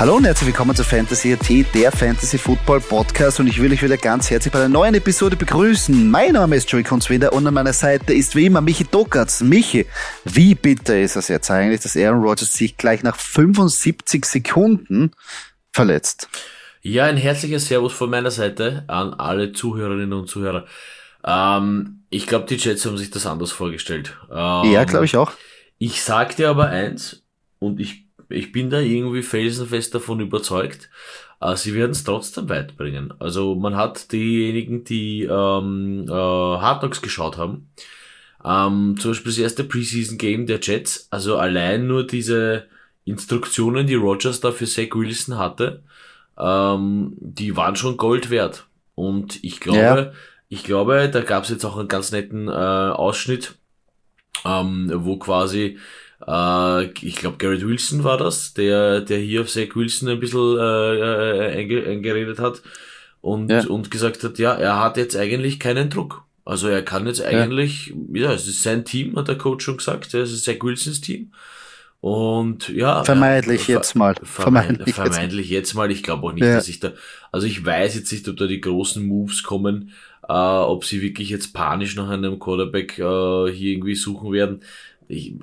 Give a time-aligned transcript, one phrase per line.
[0.00, 3.82] Hallo und herzlich willkommen zu Fantasy AT, der Fantasy Football Podcast und ich will euch
[3.82, 6.10] wieder ganz herzlich bei einer neuen Episode begrüßen.
[6.10, 9.42] Mein Name ist Joey Kunzwinder und an meiner Seite ist wie immer Michi Dokatz.
[9.42, 9.84] Michi,
[10.24, 15.10] wie bitter ist es jetzt eigentlich, dass Aaron Rodgers sich gleich nach 75 Sekunden
[15.70, 16.30] verletzt?
[16.80, 20.64] Ja, ein herzliches Servus von meiner Seite an alle Zuhörerinnen und Zuhörer.
[21.26, 24.16] Ähm, ich glaube, die Jets haben sich das anders vorgestellt.
[24.30, 25.32] Ähm, ja, glaube ich auch.
[25.76, 27.22] Ich sag dir aber eins
[27.58, 30.90] und ich ich bin da irgendwie felsenfest davon überzeugt,
[31.40, 33.12] äh, sie werden es trotzdem weit bringen.
[33.18, 37.70] Also man hat diejenigen, die ähm, äh, Hard Knocks geschaut haben,
[38.44, 42.66] ähm, zum Beispiel das erste Preseason Game der Jets, also allein nur diese
[43.04, 45.82] Instruktionen, die Rogers da für Zach Wilson hatte,
[46.38, 48.66] ähm, die waren schon Gold wert.
[48.94, 50.12] Und ich glaube, ja.
[50.48, 53.54] ich glaube, da gab es jetzt auch einen ganz netten äh, Ausschnitt,
[54.44, 55.78] ähm, wo quasi
[56.26, 60.58] äh, ich glaube, Garrett Wilson war das, der, der hier auf Zach Wilson ein bisschen
[60.58, 62.62] äh, äh, einge eingeredet hat
[63.20, 63.66] und, ja.
[63.66, 66.24] und gesagt hat, ja, er hat jetzt eigentlich keinen Druck.
[66.44, 69.76] Also er kann jetzt eigentlich, ja, ja es ist sein Team, hat der Coach schon
[69.76, 71.32] gesagt, es ist Zach Wilsons Team.
[72.00, 73.04] Und ja.
[73.04, 74.14] Vermeidlich äh, jetzt mal.
[74.22, 75.68] Vermeidlich, vermeidlich jetzt.
[75.68, 75.90] jetzt mal.
[75.90, 76.54] Ich glaube auch nicht, ja.
[76.54, 76.92] dass ich da,
[77.30, 79.92] also ich weiß jetzt nicht, ob da die großen Moves kommen,
[80.26, 84.60] äh, ob sie wirklich jetzt panisch nach einem Quarterback äh, hier irgendwie suchen werden.
[85.10, 85.34] Ich,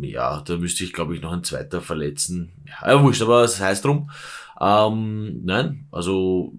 [0.00, 2.52] ja, da müsste ich, glaube ich, noch ein zweiter verletzen.
[2.82, 4.10] Ja, wurscht, aber es das heißt drum.
[4.60, 6.54] Ähm, nein, also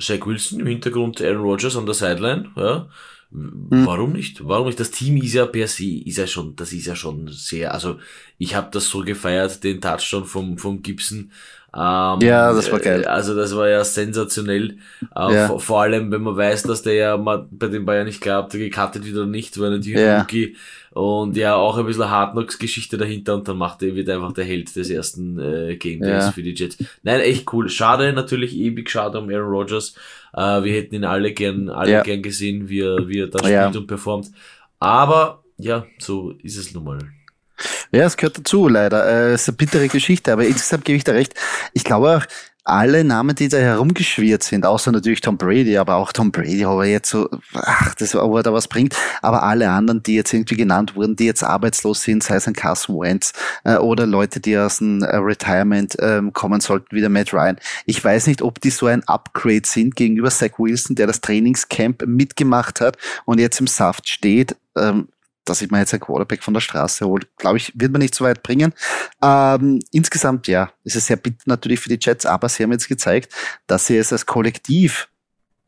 [0.00, 2.88] Zach Wilson im Hintergrund, Aaron Rodgers an der Sideline, ja.
[3.32, 3.86] Hm.
[3.86, 4.46] Warum nicht?
[4.46, 4.78] Warum nicht?
[4.78, 7.98] Das Team ist ja per se, ist ja schon, das ist ja schon sehr, also
[8.38, 11.32] ich habe das so gefeiert, den Touchdown vom, vom Gibson.
[11.78, 13.04] Ähm, ja, das war geil.
[13.04, 14.78] Also das war ja sensationell.
[15.14, 15.46] Äh, ja.
[15.46, 18.54] Vor, vor, allem, wenn man weiß, dass der ja mal bei den Bayern nicht glaubt,
[18.54, 20.20] der gecuttet wieder nicht, weil natürlich ja.
[20.20, 20.56] Rookie
[20.92, 24.74] und ja, auch ein bisschen Hardknocks-Geschichte dahinter und dann macht er, wird einfach der Held
[24.74, 26.32] des ersten äh, Game Days ja.
[26.32, 26.78] für die Jets.
[27.02, 27.68] Nein, echt cool.
[27.68, 29.94] Schade, natürlich ewig schade um Aaron Rodgers.
[30.32, 32.02] Äh, wir hätten ihn alle gern, alle ja.
[32.02, 34.30] gern gesehen, wie er, wie er da spielt und performt.
[34.78, 36.98] Aber ja, so ist es nun mal.
[37.92, 39.06] Ja, es gehört dazu, leider.
[39.06, 41.34] Äh, es ist eine bittere Geschichte, aber insgesamt gebe ich da recht.
[41.72, 42.26] Ich glaube auch,
[42.66, 46.84] alle Namen, die da herumgeschwirrt sind, außer natürlich Tom Brady, aber auch Tom Brady, aber
[46.84, 50.56] jetzt so, ach, das, ob er da was bringt, aber alle anderen, die jetzt irgendwie
[50.56, 54.58] genannt wurden, die jetzt arbeitslos sind, sei es ein Carson Wentz äh, oder Leute, die
[54.58, 57.56] aus dem äh, Retirement ähm, kommen sollten, wie der Matt Ryan.
[57.86, 62.04] Ich weiß nicht, ob die so ein Upgrade sind gegenüber Zach Wilson, der das Trainingscamp
[62.04, 64.56] mitgemacht hat und jetzt im Saft steht.
[64.76, 65.06] Ähm,
[65.48, 68.14] dass ich mir jetzt ein Quarterback von der Straße hole, glaube ich, wird man nicht
[68.14, 68.72] so weit bringen.
[69.22, 72.88] Ähm, insgesamt, ja, ist es sehr bitter natürlich für die Jets, aber sie haben jetzt
[72.88, 73.32] gezeigt,
[73.66, 75.08] dass sie es als Kollektiv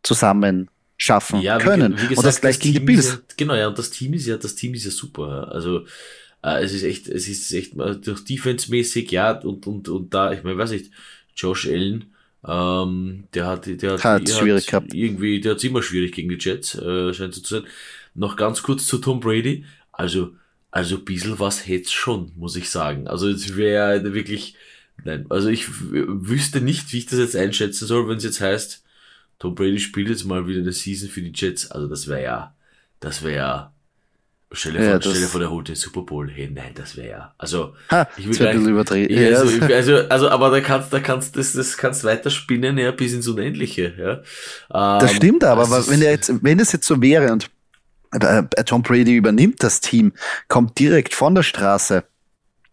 [0.02, 1.94] zusammen schaffen ja, können.
[1.94, 3.08] Wie, wie gesagt, und das gleich das gegen die Bills.
[3.08, 5.50] Ja, genau, ja, und das Team ist ja, das Team ist ja super.
[5.52, 5.86] Also
[6.42, 10.42] äh, es ist echt, es ist echt durch Defense-mäßig, ja, und, und, und da, ich
[10.42, 10.90] meine, weiß nicht,
[11.36, 12.12] Josh Allen,
[12.46, 16.74] ähm, der hat, der hat, schwierig hat irgendwie, der hat immer schwierig gegen die Jets,
[16.74, 17.64] äh, scheint so zu sein.
[18.18, 19.64] Noch ganz kurz zu Tom Brady.
[19.92, 20.32] Also,
[20.70, 23.06] also ein bisschen was hätte schon, muss ich sagen.
[23.06, 24.54] Also es wäre wirklich,
[25.04, 28.82] nein, also ich wüsste nicht, wie ich das jetzt einschätzen soll, wenn es jetzt heißt,
[29.38, 31.70] Tom Brady spielt jetzt mal wieder eine Season für die Jets.
[31.70, 32.54] Also das wäre ja,
[33.00, 33.72] das wäre ja,
[34.50, 36.30] Stell dir, ja, vor, stell dir vor, der holt den Super Bowl.
[36.30, 37.34] Hey, nein, das wäre ja.
[37.36, 39.10] Also, ha, ich will gleich, überdrehen.
[39.10, 42.90] Ja, also, also, also, aber da kannst, da kannst, das, das kannst weiter spinnen, ja,
[42.90, 44.22] bis ins Unendliche, ja.
[45.00, 47.50] Das ähm, stimmt aber, aber wenn er jetzt, wenn es jetzt so wäre und
[48.64, 50.12] Tom Brady übernimmt das Team,
[50.48, 52.04] kommt direkt von der Straße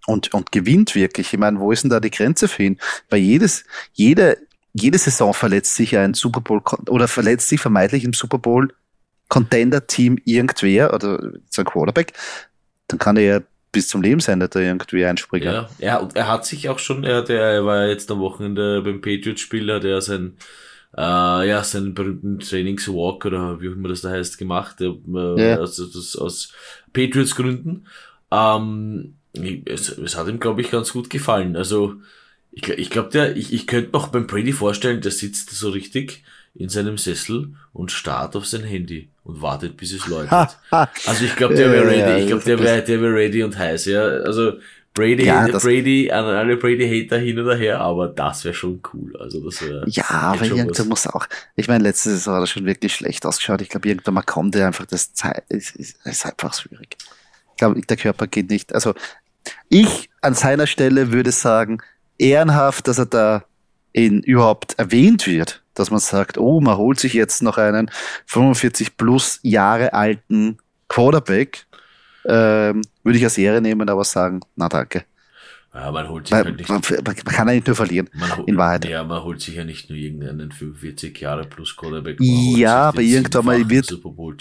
[0.06, 1.34] und, und gewinnt wirklich.
[1.34, 2.80] Ich meine, wo ist denn da die Grenze für ihn?
[3.10, 4.38] Weil jedes, jede,
[4.74, 8.74] jede Saison verletzt sich ein Super Bowl oder verletzt sich vermeintlich im Super Bowl
[9.30, 11.20] Contender-Team irgendwer oder
[11.50, 12.14] sein Quarterback,
[12.88, 13.42] dann kann er ja
[13.72, 15.52] bis zum Lebensende da irgendwie einspringen.
[15.52, 18.82] Ja, ja, und er hat sich auch schon, er, der, er war jetzt am Wochenende
[18.82, 20.38] beim Patriots-Spiel, hat er sein
[20.98, 25.60] äh, ja, seinen berühmten Trainingswalk oder wie auch immer das da heißt, gemacht, äh, yeah.
[25.60, 26.54] aus, aus, aus
[26.94, 27.86] Patriots Gründen.
[28.32, 29.16] Ähm,
[29.66, 31.56] es, es hat ihm, glaube ich, ganz gut gefallen.
[31.56, 31.96] Also,
[32.52, 36.24] ich, ich glaube, der, ich, ich könnte noch beim Brady vorstellen, der sitzt so richtig
[36.56, 40.58] in seinem Sessel und starrt auf sein Handy und wartet, bis es läutet.
[40.70, 42.22] also ich glaube, der wäre ready.
[42.22, 44.04] Ich glaube, der wäre der wär ready und heiß, ja.
[44.04, 44.54] Also
[44.96, 49.16] Brady, ja, Brady, an alle Brady-Hater hin oder her, aber das wäre schon cool.
[49.18, 49.84] Also das wäre.
[49.88, 51.28] Ja, aber irgendwann muss auch.
[51.58, 53.62] Ich meine, letzte Saison hat er schon wirklich schlecht ausgeschaut.
[53.62, 55.44] Ich glaube, irgendwann mal kommt er einfach das Zeit.
[55.50, 56.96] Es ist, ist einfach schwierig.
[57.52, 58.74] Ich glaube, der Körper geht nicht.
[58.74, 58.94] Also
[59.68, 61.82] ich an seiner Stelle würde sagen,
[62.18, 63.44] ehrenhaft, dass er da
[63.92, 67.92] in überhaupt erwähnt wird, dass man sagt, oh, man holt sich jetzt noch einen
[68.28, 70.58] 45 plus Jahre alten
[70.88, 71.66] Quarterback
[72.28, 75.04] ähm, würde ich als Ehre nehmen, aber sagen, na danke.
[75.74, 76.70] Ja, man holt sich Weil, halt nicht.
[76.70, 78.86] man, man kann eigentlich nur verlieren, Man, in Wahrheit.
[78.86, 82.16] Ja, man holt sich ja nicht nur irgendeinen 45 Jahre plus Quarterback.
[82.22, 83.92] Ja, man aber irgendwann mal wird-.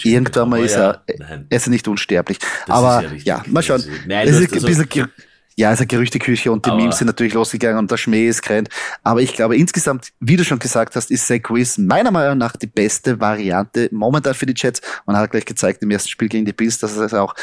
[0.05, 2.39] Irgendwann mal ist ja, er, Nein, er ist ja nicht unsterblich.
[2.39, 3.83] das aber ja ja, mal schauen.
[4.07, 5.11] Nein, es ist ein also- bisschen,
[5.57, 8.29] ja, es ist eine Gerüchteküche und die Aber- Memes sind natürlich losgegangen und der Schmäh
[8.29, 8.69] ist gerannt.
[9.03, 12.55] Aber ich glaube, insgesamt, wie du schon gesagt hast, ist Zach Wiz meiner Meinung nach
[12.55, 16.45] die beste Variante momentan für die Jets und hat gleich gezeigt im ersten Spiel gegen
[16.45, 17.35] die Bills, dass es auch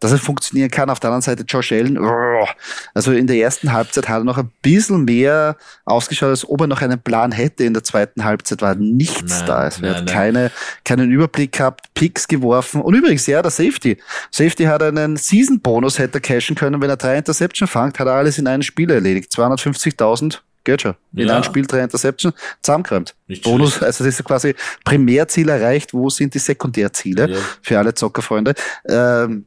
[0.00, 0.90] dass es funktionieren kann.
[0.90, 2.46] Auf der anderen Seite Josh Allen, oh,
[2.94, 6.66] also in der ersten Halbzeit hat er noch ein bisschen mehr ausgeschaut, als ob er
[6.66, 7.64] noch einen Plan hätte.
[7.64, 9.66] In der zweiten Halbzeit war nichts Nein, da.
[9.66, 10.14] Es nein, wird nein.
[10.14, 10.50] keine,
[10.84, 12.80] keinen Überblick gehabt, Picks geworfen.
[12.80, 13.98] Und übrigens, ja, der Safety.
[14.30, 16.80] Safety hat einen Season-Bonus, hätte er cashen können.
[16.80, 19.30] Wenn er drei Interception fangt, hat er alles in einem Spiel erledigt.
[19.32, 20.94] 250.000, geht schon.
[21.14, 21.34] In Ja.
[21.34, 22.32] einem Spiel drei Interception,
[22.62, 23.14] zusammengeräumt.
[23.42, 23.84] Bonus, schlecht.
[23.84, 24.54] also das ist quasi
[24.84, 25.92] Primärziel erreicht.
[25.92, 27.30] Wo sind die Sekundärziele?
[27.30, 27.38] Ja.
[27.62, 28.54] Für alle Zockerfreunde.
[28.88, 29.46] Ähm,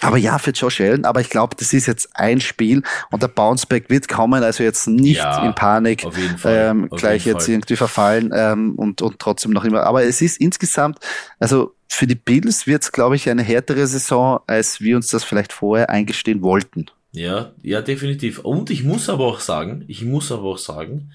[0.00, 3.28] aber ja, für Josh Allen, aber ich glaube, das ist jetzt ein Spiel und der
[3.28, 7.46] Bounceback wird kommen, also jetzt nicht Ja, in Panik auf jeden Fall, ähm, gleich jetzt
[7.46, 7.54] Fall.
[7.54, 9.84] irgendwie verfallen ähm, und, und trotzdem noch immer.
[9.84, 10.98] Aber es ist insgesamt,
[11.38, 15.24] also für die Bills wird es, glaube ich, eine härtere Saison, als wir uns das
[15.24, 16.86] vielleicht vorher eingestehen wollten.
[17.12, 18.40] Ja, ja, definitiv.
[18.40, 21.12] Und ich muss aber auch sagen, ich muss aber auch sagen,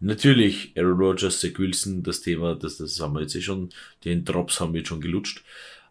[0.00, 3.70] natürlich Aaron Rodgers, Zach Wilson, das Thema, das, das haben wir jetzt eh schon,
[4.04, 5.44] den Drops haben wir jetzt schon gelutscht.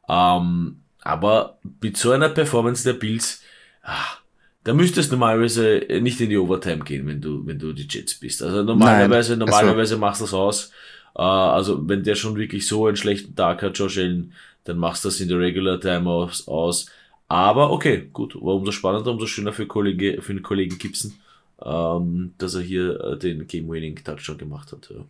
[0.10, 3.42] Ähm, aber mit so einer Performance der Bills,
[3.84, 4.18] ah,
[4.64, 8.16] da müsstest du normalerweise nicht in die Overtime gehen, wenn du, wenn du die Jets
[8.16, 8.42] bist.
[8.42, 10.72] Also normalerweise, Nein, normalerweise machst du das aus.
[11.16, 14.34] Äh, also wenn der schon wirklich so einen schlechten Tag hat, Josh Allen,
[14.64, 16.48] dann machst du das in der Regular Time aus.
[16.48, 16.86] aus.
[17.28, 21.14] Aber okay, gut, war umso spannender, umso schöner für, Kollege, für den Kollegen Gibson,
[21.62, 24.90] ähm, dass er hier äh, den Game-Winning-Touchdown gemacht hat.
[24.90, 25.04] Ja.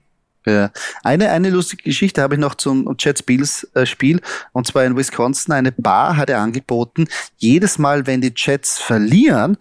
[0.46, 0.72] Ja.
[1.04, 4.98] Eine, eine lustige Geschichte habe ich noch zum Jets Bills äh, Spiel und zwar in
[4.98, 5.54] Wisconsin.
[5.54, 7.08] Eine Bar hat er angeboten,
[7.38, 9.58] jedes Mal, wenn die Jets verlieren,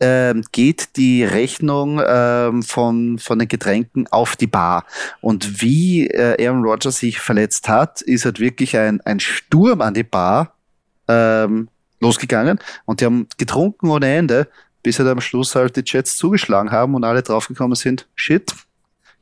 [0.00, 4.84] ähm, geht die Rechnung ähm, von, von den Getränken auf die Bar.
[5.20, 9.94] Und wie äh, Aaron Rodgers sich verletzt hat, ist halt wirklich ein, ein Sturm an
[9.94, 10.54] die Bar
[11.08, 11.68] ähm,
[12.00, 14.48] losgegangen und die haben getrunken ohne Ende,
[14.82, 18.52] bis halt am Schluss halt die Jets zugeschlagen haben und alle draufgekommen sind, shit,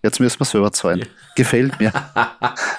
[0.04, 1.00] jetzt müssen wir selber zahlen.
[1.00, 1.06] Ja.
[1.34, 1.92] Gefällt mir.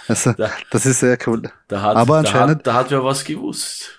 [0.08, 1.42] Also, Da- das ist sehr cool.
[1.68, 3.90] Da hat, Aber da anscheinend- hat, da hat wer was gewusst.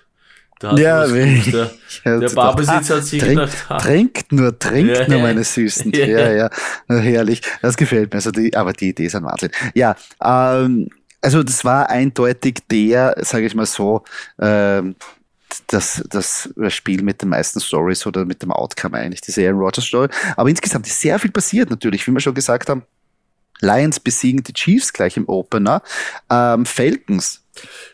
[0.59, 1.53] Da hat Ja, was gewusst.
[2.05, 5.91] Der, der so Barbesitzer hat sich trink, gedacht, Trinkt nur, trinkt Ja, nur, meine Süßen.
[5.95, 6.05] Ja.
[6.07, 6.49] Ja, ja,
[6.87, 7.41] herrlich.
[7.61, 8.15] Das gefällt mir.
[8.17, 9.51] Also die, aber die Idee ist ein Wahnsinn.
[9.75, 10.87] Ja, ähm,
[11.21, 14.03] also das war eindeutig der, sage ich mal so,
[14.39, 14.95] ähm,
[15.67, 19.85] das, das Spiel mit den meisten Stories oder mit dem Outcome eigentlich, diese Aaron Rodgers
[19.85, 20.07] Story.
[20.37, 22.83] Aber insgesamt ist sehr viel passiert natürlich, wie wir schon gesagt haben.
[23.61, 25.81] Lions besiegen die Chiefs gleich im Opener.
[26.29, 27.43] Ähm, Falcons.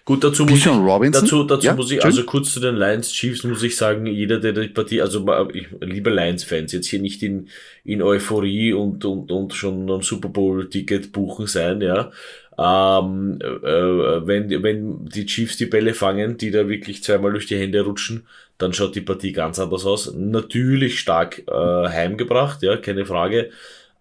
[0.06, 3.44] Gut, dazu muss ich, dazu, dazu Ja, muss ich, also kurz zu den Lions Chiefs
[3.44, 7.48] muss ich sagen, jeder, der die Partie, also ich, liebe Lions-Fans, jetzt hier nicht in,
[7.86, 12.12] in Euphorie und, und, und schon ein Super Bowl-Ticket buchen sein, ja.
[12.57, 17.57] Ähm, äh, wenn, wenn die Chiefs die Bälle fangen, die da wirklich zweimal durch die
[17.57, 18.27] Hände rutschen,
[18.57, 20.13] dann schaut die Partie ganz anders aus.
[20.13, 21.51] Natürlich stark äh,
[21.89, 23.50] heimgebracht, ja, keine Frage.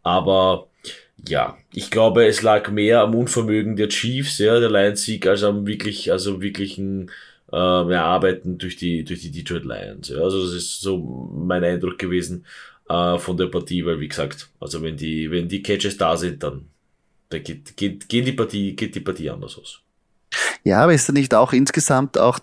[0.02, 0.68] Aber
[1.28, 5.66] ja, ich glaube, es lag mehr am Unvermögen der Chiefs, ja, der Lions-Sieg, als am
[5.66, 7.10] wirklich, also wirklichen
[7.52, 10.08] äh, ja, Arbeiten durch die, durch die Detroit Lions.
[10.08, 10.18] Ja.
[10.18, 12.44] Also das ist so mein Eindruck gewesen
[12.88, 16.42] äh, von der Partie, weil wie gesagt, also wenn die, wenn die Catches da sind,
[16.42, 16.66] dann,
[17.28, 19.80] dann geht, geht, geht die Partie, geht die Partie anders aus.
[20.64, 22.38] Ja, aber ist da nicht auch insgesamt auch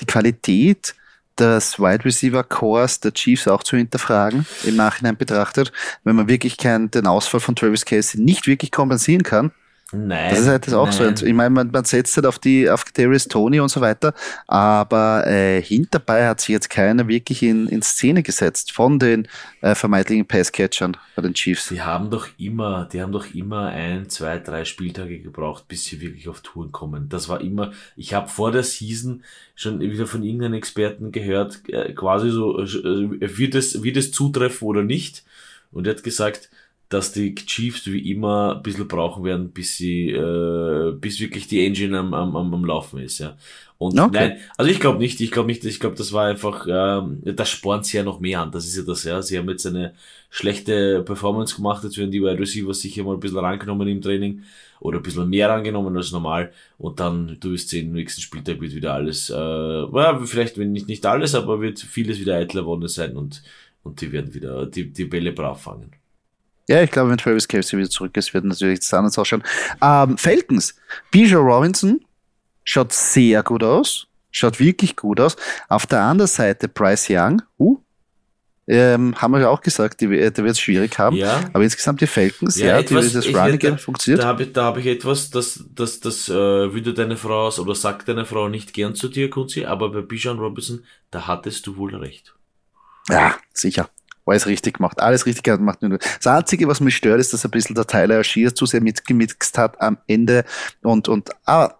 [0.00, 0.94] die Qualität
[1.38, 5.72] des Wide Receiver Cores der Chiefs auch zu hinterfragen, im Nachhinein betrachtet,
[6.04, 9.52] wenn man wirklich keinen, den Ausfall von Travis Casey nicht wirklich kompensieren kann?
[9.92, 10.30] Nein.
[10.30, 11.04] Das ist halt das auch so.
[11.04, 11.10] nein.
[11.10, 14.14] Und Ich meine, man, man setzt halt auf die, auf Darius Tony und so weiter,
[14.48, 19.28] aber äh, hinterbei hat sich jetzt keiner wirklich in, in Szene gesetzt von den
[19.60, 21.68] äh, vermeintlichen Passcatchern bei den Chiefs.
[21.68, 26.00] Die haben doch immer, die haben doch immer ein, zwei, drei Spieltage gebraucht, bis sie
[26.00, 27.08] wirklich auf Touren kommen.
[27.08, 29.22] Das war immer, ich habe vor der Season
[29.54, 34.66] schon wieder von irgendeinem Experten gehört, äh, quasi so, äh, wird es, wird es zutreffen
[34.66, 35.24] oder nicht?
[35.70, 36.50] Und er hat gesagt,
[36.88, 41.66] dass die Chiefs wie immer ein bisschen brauchen werden, bis sie, äh, bis wirklich die
[41.66, 43.36] Engine am, am, am am Laufen ist, ja.
[43.78, 44.10] Und Okay.
[44.30, 47.50] nein, also ich glaube nicht, ich glaube nicht, ich glaube, das war einfach, ähm, das
[47.50, 49.20] spornt sie ja noch mehr an, das ist ja das, ja.
[49.20, 49.94] Sie haben jetzt eine
[50.30, 54.42] schlechte Performance gemacht, jetzt werden die Wide Receivers sicher mal ein bisschen rangenommen im Training
[54.80, 58.60] oder ein bisschen mehr rangenommen als normal und dann, du wirst sehen, im nächsten Spieltag
[58.60, 62.64] wird wieder alles, äh, ja, vielleicht wenn nicht, nicht alles, aber wird vieles wieder eitler
[62.66, 63.42] Wonne sein und,
[63.82, 65.92] und die werden wieder die, die Bälle brav fangen.
[66.68, 69.44] Ja, ich glaube, wenn Travis Casey wieder zurück ist, wird natürlich das anders ausschauen.
[69.80, 70.74] Ähm, Falcons.
[71.10, 72.00] Bijan Robinson
[72.64, 74.08] schaut sehr gut aus.
[74.32, 75.36] Schaut wirklich gut aus.
[75.68, 77.42] Auf der anderen Seite Bryce Young.
[77.58, 77.80] Uh,
[78.68, 81.16] ähm, haben wir ja auch gesagt, die, der wird es schwierig haben.
[81.16, 81.40] Ja.
[81.52, 84.22] Aber insgesamt die Falcons, ja, Ja, die, etwas- das ich Running Game funktioniert.
[84.24, 87.74] Da habe ich, da hab ich etwas, das, das, das äh, würde deine Frau oder
[87.76, 91.76] sagt deine Frau nicht gern zu dir, Kunzi, aber bei Bijan Robinson, da hattest du
[91.76, 92.34] wohl recht.
[93.08, 93.88] Ja, sicher.
[94.26, 95.00] Alles richtig gemacht.
[95.00, 95.78] Alles richtig gemacht.
[95.80, 99.56] Das Einzige, was mich stört, ist, dass ein bisschen der Tyler Schier zu sehr mitgemixt
[99.56, 100.44] hat am Ende.
[100.82, 101.78] Und, und, aber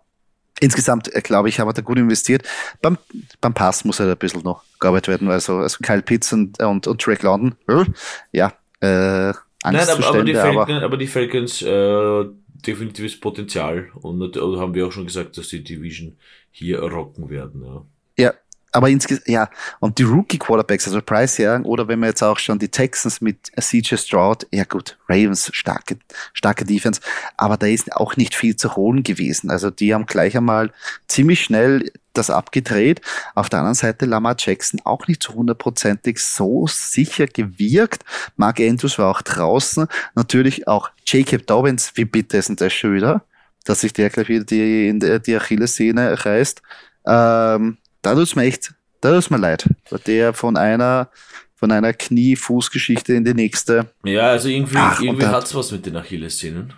[0.61, 2.47] insgesamt, äh, glaube ich, haben wir da gut investiert.
[2.81, 2.99] Beim,
[3.41, 5.31] beim Pass muss halt ein bisschen noch gearbeitet werden.
[5.31, 7.85] Also, also Kyle Pitts und, und, und Drake London, äh,
[8.33, 9.33] ja, äh,
[9.73, 12.25] Nein, aber, aber, die Falcons, aber die Falcons äh,
[12.67, 16.17] definitives Potenzial und oder haben wir auch schon gesagt, dass die Division
[16.51, 17.65] hier rocken werden.
[17.65, 17.85] Ja.
[18.17, 18.35] ja,
[18.77, 19.49] aber insgesamt, ja,
[19.81, 23.23] und die Rookie Quarterbacks, also Price Young, oder wenn wir jetzt auch schon die Texans
[23.23, 25.97] mit CJ Stroud, ja gut, Ravens, starke,
[26.35, 27.01] starke Defense,
[27.39, 29.51] aber da ist auch nicht viel zu holen gewesen.
[29.51, 30.73] Also die haben gleich einmal
[31.09, 33.01] ziemlich schnell das abgedreht.
[33.35, 38.05] Auf der anderen Seite Lamar Jackson auch nicht so hundertprozentig so sicher gewirkt.
[38.37, 39.87] Mark Andrews war auch draußen.
[40.15, 43.25] Natürlich auch Jacob Dobbins, wie bitte ist denn das schon wieder?
[43.65, 46.61] Dass sich der gleich wieder die, in der, die Achillessehne reißt.
[47.07, 49.69] Ähm, da tut's mir echt, da tut's mir leid.
[49.91, 51.11] Weil der von einer,
[51.55, 53.87] von einer Knie-Fuß-Geschichte in die nächste.
[54.05, 56.73] Ja, also irgendwie, Ach, irgendwie hat's was mit den Achillessehnen.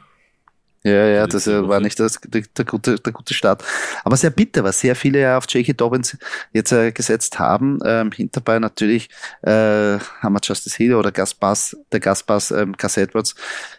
[0.85, 3.63] Ja, ja, das äh, war nicht das, der, der, gute, der gute Start.
[4.05, 5.73] Aber sehr bitter, was sehr viele ja auf J.K.
[5.75, 6.17] Dobbins
[6.53, 7.81] jetzt äh, gesetzt haben.
[7.85, 9.11] Ähm, hinterbei natürlich
[9.43, 13.35] äh, haben wir Justice Hill oder Gus Bass, der Gus Bass, ähm, Gus Edwards.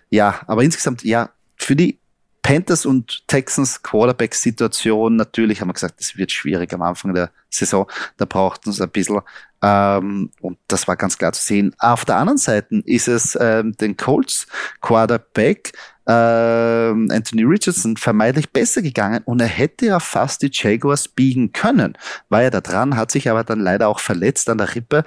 [0.09, 1.98] Ja, aber insgesamt, ja, für die
[2.41, 7.89] Panthers und Texans Quarterback-Situation, natürlich haben wir gesagt, es wird schwierig am Anfang der Saison.
[8.17, 9.19] Da braucht uns ein bisschen.
[9.61, 11.75] Ähm, und das war ganz klar zu sehen.
[11.79, 14.47] Auf der anderen Seite ist es ähm, den Colts
[14.81, 15.73] Quarterback
[16.07, 21.95] ähm, Anthony Richardson vermeintlich besser gegangen und er hätte ja fast die Jaguars biegen können.
[22.29, 25.03] War ja da dran, hat sich aber dann leider auch verletzt an der Rippe.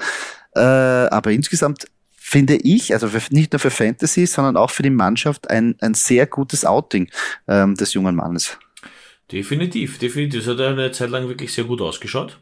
[0.54, 1.86] Äh, aber insgesamt
[2.32, 5.92] finde ich, also für, nicht nur für Fantasy, sondern auch für die Mannschaft ein, ein
[5.92, 7.10] sehr gutes Outing
[7.46, 8.58] ähm, des jungen Mannes.
[9.30, 10.46] Definitiv, definitiv.
[10.46, 12.40] Das hat eine Zeit lang wirklich sehr gut ausgeschaut.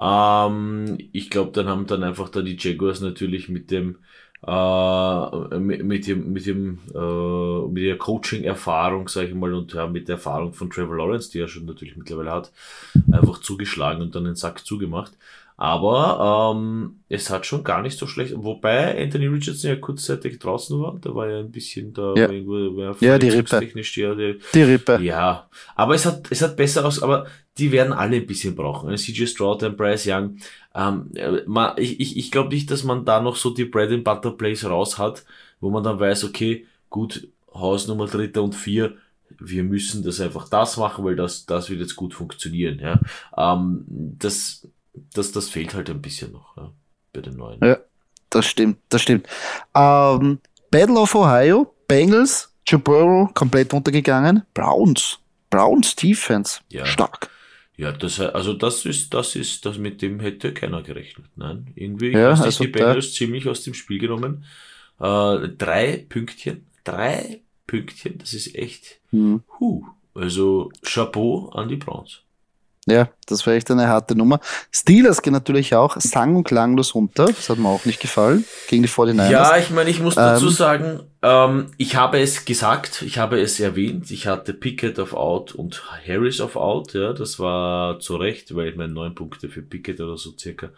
[0.00, 3.98] Ähm, ich glaube, dann haben dann einfach da die Jaguars natürlich mit dem
[4.44, 10.08] äh, mit, mit dem mit dem äh, der Coaching-Erfahrung, sage ich mal, und ja, mit
[10.08, 12.50] der Erfahrung von Trevor Lawrence, die er schon natürlich mittlerweile hat,
[13.12, 15.12] einfach zugeschlagen und dann den Sack zugemacht.
[15.64, 20.76] Aber ähm, es hat schon gar nicht so schlecht, wobei Anthony Richardson ja kurzzeitig draußen
[20.80, 22.28] war, da war ja ein bisschen da Ja.
[22.28, 22.56] irgendwo,
[23.00, 23.46] Ja, die Rippe.
[23.48, 24.98] verletzungstechnisch, ja, die, Die Rippe.
[25.02, 27.26] ja, aber es hat, es hat besser aus, aber
[27.58, 28.90] die werden alle ein bisschen brauchen.
[28.90, 30.38] Ein CJ Stroud, ein Bryce Young.
[30.74, 33.92] Ähm, äh, man, ich ich, ich glaube nicht, dass man da noch so die Bread
[33.92, 35.24] and Butter Plays raus hat,
[35.60, 38.96] wo man dann weiß, okay, gut, Hausnummer Dritter und Vier,
[39.38, 42.80] wir müssen das einfach das machen, weil das, das wird jetzt gut funktionieren.
[42.80, 42.98] Ja.
[43.36, 46.70] Ähm, das, das, das fehlt halt ein bisschen noch ja,
[47.12, 47.60] bei den neuen.
[47.64, 47.78] Ja.
[48.30, 49.26] Das stimmt, das stimmt.
[49.74, 50.38] Ähm,
[50.70, 54.42] Battle of Ohio, Bengals, Joe Burrow komplett untergegangen.
[54.54, 55.18] Browns,
[55.50, 56.86] Browns Defense, Ja.
[56.86, 57.28] stark.
[57.76, 61.26] Ja, das, also das ist, das ist, das mit dem hätte keiner gerechnet.
[61.36, 64.44] Nein, irgendwie Ja, sich also die Bengals ziemlich aus dem Spiel genommen.
[65.00, 69.42] Äh, drei Pünktchen, drei Pünktchen, das ist echt, Hm.
[69.58, 69.84] huh.
[70.14, 72.20] Also Chapeau an die Browns.
[72.86, 74.40] Ja, das war echt eine harte Nummer.
[74.72, 77.26] Steelers gehen natürlich auch sang- und klanglos runter.
[77.26, 78.44] Das hat mir auch nicht gefallen.
[78.68, 79.30] Gegen die 49ers.
[79.30, 83.40] Ja, ich meine, ich muss dazu Ähm, sagen, ähm, ich habe es gesagt, ich habe
[83.40, 88.16] es erwähnt, ich hatte Pickett auf Out und Harris auf Out, ja, das war zu
[88.16, 90.70] Recht, weil ich meine neun Punkte für Pickett oder so circa.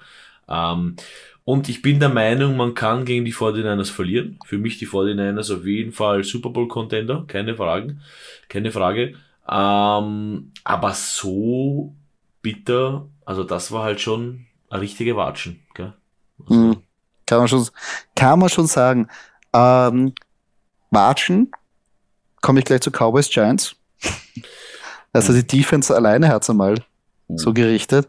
[0.46, 0.96] Ähm,
[1.44, 4.38] und ich bin der Meinung, man kann gegen die 49ers verlieren.
[4.44, 8.00] Für mich die 49ers auf jeden Fall Super Bowl Contender, keine Fragen,
[8.49, 9.14] keine Frage.
[9.48, 11.94] Ähm, aber so
[12.42, 15.94] bitter, also das war halt schon eine richtige Watschen, gell?
[16.40, 16.82] Also, Mhm.
[17.26, 17.66] Kann man schon,
[18.14, 19.08] kann man schon sagen.
[19.52, 20.14] Ähm,
[20.90, 21.50] Watschen,
[22.42, 23.76] komme ich gleich zu Cowboys Giants.
[25.16, 26.74] Also die Defense alleine hat's einmal
[27.28, 27.38] uh.
[27.38, 28.08] so gerichtet.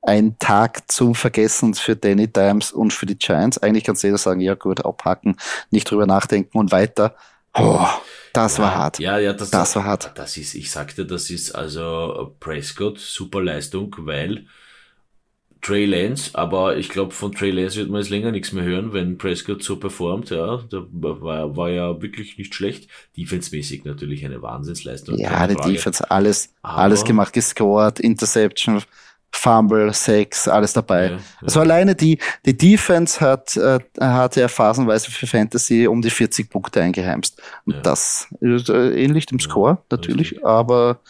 [0.00, 3.58] Ein Tag zum Vergessen für Danny Dimes und für die Giants.
[3.58, 5.36] Eigentlich kann jeder sagen, ja gut, abhaken,
[5.70, 7.14] nicht drüber nachdenken und weiter.
[7.58, 7.86] Oh,
[8.32, 8.98] das war ja, hart.
[8.98, 10.12] Ja, ja, das, Das war hart.
[10.14, 14.46] Das ist, ich sagte, das ist also Prescott, super Leistung, weil
[15.62, 18.92] Trey Lance, aber ich glaube, von Trey Lance wird man jetzt länger nichts mehr hören,
[18.92, 22.88] wenn Prescott so performt, ja, da war, war ja wirklich nicht schlecht.
[23.16, 25.18] Defense-mäßig natürlich eine Wahnsinnsleistung.
[25.18, 25.72] Ja, die Frage.
[25.72, 28.82] Defense, alles, Aber- alles gemacht, gescored, Interception,
[29.36, 31.10] Fumble, Sex, alles dabei.
[31.10, 31.18] Ja.
[31.42, 36.50] Also alleine die, die Defense hat, äh, hat ja phasenweise für Fantasy um die 40
[36.50, 37.40] Punkte eingeheimst.
[37.64, 40.46] Und das ist äh, ähnlich dem Score, natürlich, richtig.
[40.46, 41.00] aber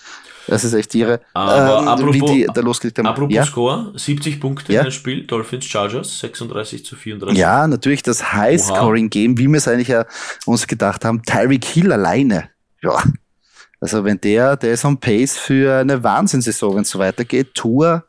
[0.49, 1.21] Das ist echt ihre.
[1.35, 3.07] Aber ähm, apropos, wie die da haben.
[3.07, 3.45] apropos ja?
[3.45, 4.81] Score, 70 Punkte Ja.
[4.81, 7.39] in das Spiel, Dolphins Chargers, 36 zu 34.
[7.39, 10.05] ja, natürlich das High-Scoring-Game, wie wir es eigentlich ja
[10.45, 11.23] uns gedacht haben.
[11.23, 12.51] Tyreek Hill alleine.
[12.83, 13.03] Ja.
[13.81, 17.55] Also wenn der, der ist on pace für eine Wahnsinnssaison, wenn es so weitergeht.
[17.55, 18.05] Tour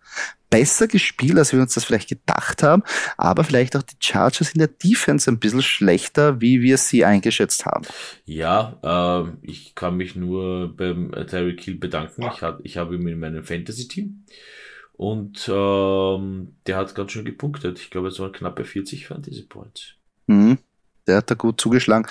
[0.49, 2.83] besser gespielt, als wir uns das vielleicht gedacht haben,
[3.17, 7.65] aber vielleicht auch die Chargers in der Defense ein bisschen schlechter, wie wir sie eingeschätzt
[7.65, 7.85] haben.
[8.25, 12.23] Ja, ähm, ich kann mich nur beim äh, Tyreek Hill bedanken.
[12.33, 14.23] Ich, hat, ich habe ihn in meinem Fantasy-Team
[14.93, 17.79] und ähm, der hat ganz schön gepunktet.
[17.79, 19.93] Ich glaube, es waren knappe 40 Fantasy-Points.
[20.27, 20.57] Mhm.
[21.05, 22.07] Der hat da gut zugeschlagen.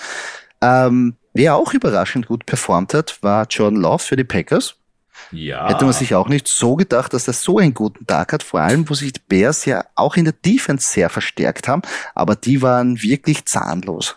[0.63, 4.77] Ähm, wer auch überraschend gut performt hat, war Jordan Love für die Packers.
[5.33, 5.69] Ja.
[5.69, 8.61] Hätte man sich auch nicht so gedacht, dass er so einen guten Tag hat, vor
[8.61, 11.83] allem, wo sich die Bears ja auch in der Defense sehr verstärkt haben,
[12.15, 14.17] aber die waren wirklich zahnlos.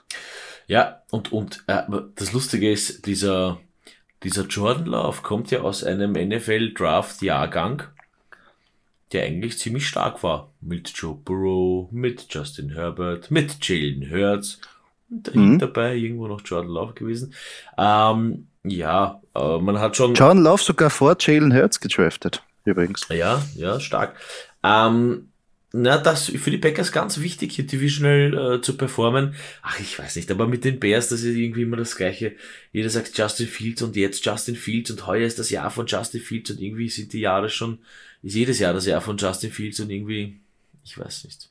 [0.68, 1.82] Ja, und, und äh,
[2.16, 3.60] das Lustige ist, dieser,
[4.24, 7.84] dieser Jordan Love kommt ja aus einem NFL-Draft-Jahrgang,
[9.12, 10.52] der eigentlich ziemlich stark war.
[10.62, 14.60] Mit Joe Burrow, mit Justin Herbert, mit Jalen Hurts
[15.10, 15.60] und Mhm.
[15.60, 17.34] dabei irgendwo noch Jordan Love gewesen.
[17.78, 20.14] Ähm, ja, äh, man hat schon.
[20.14, 23.08] Jordan Love sogar vor Jalen Hurts gedraftet, übrigens.
[23.10, 24.16] Ja, ja, stark.
[24.64, 25.30] Ähm,
[25.72, 29.36] na, das für die Packers ganz wichtig, hier divisional äh, zu performen.
[29.62, 32.36] Ach, ich weiß nicht, aber mit den Bears, das ist irgendwie immer das Gleiche.
[32.74, 36.22] Jeder sagt Justin Fields und jetzt Justin Fields und heuer ist das Jahr von Justin
[36.22, 37.78] Fields und irgendwie sind die Jahre schon,
[38.24, 40.40] ist jedes Jahr das Jahr von Justin Fields und irgendwie,
[40.84, 41.50] ich weiß nicht.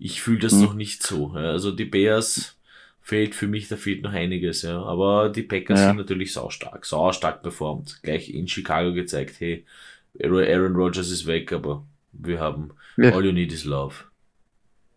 [0.00, 0.62] Ich fühle das Hm.
[0.62, 1.30] noch nicht so.
[1.30, 2.56] Also die Bears
[3.02, 4.80] fehlt für mich, da fehlt noch einiges, ja.
[4.82, 5.88] Aber die Packers Ja.
[5.88, 8.00] sind natürlich saustark, saustark performt.
[8.02, 9.64] Gleich in Chicago gezeigt, hey,
[10.22, 13.12] Aaron Rodgers ist weg, aber wir haben Ja.
[13.12, 13.94] All You Need Is Love.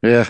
[0.02, 0.26] Ja,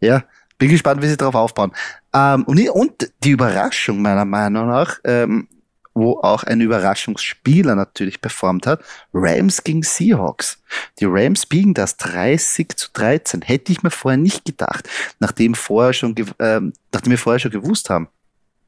[0.00, 0.24] ja.
[0.58, 1.72] Bin gespannt, wie sie darauf aufbauen.
[2.14, 5.48] Ähm, und, und die Überraschung meiner Meinung nach, ähm,
[5.94, 8.82] wo auch ein Überraschungsspieler natürlich performt hat,
[9.12, 10.62] Rams gegen Seahawks.
[10.98, 13.42] Die Rams biegen das 30 zu 13.
[13.42, 14.88] Hätte ich mir vorher nicht gedacht,
[15.18, 18.08] nachdem vorher schon, ähm, nachdem wir vorher schon gewusst haben,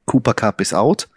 [0.07, 1.09] Cooper Cup ist out,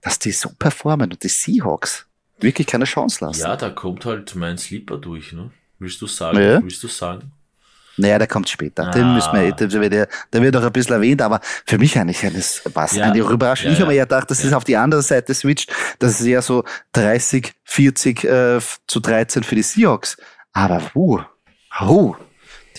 [0.00, 2.06] dass die so performen und die Seahawks
[2.40, 3.40] wirklich keine Chance lassen.
[3.40, 5.50] Ja, da kommt halt mein Sleeper durch, ne?
[5.80, 6.40] Willst du sagen?
[6.40, 6.62] Ja.
[6.62, 7.32] Willst du sagen?
[7.98, 8.90] Naja, der kommt später.
[8.90, 9.14] Den Ah.
[9.14, 12.62] müssen wir, der wird, der wird auch ein bisschen erwähnt, aber für mich eigentlich eines,
[12.72, 13.04] was, Ja.
[13.10, 13.66] eine Überraschung.
[13.66, 14.04] Ja, ich habe mir ja.
[14.04, 14.48] gedacht, dass Ja.
[14.48, 19.42] es auf die andere Seite switcht, dass es eher so 30, 40 äh, zu 13
[19.42, 20.16] für die Seahawks.
[20.52, 21.20] Aber, uh,
[21.80, 22.14] uh,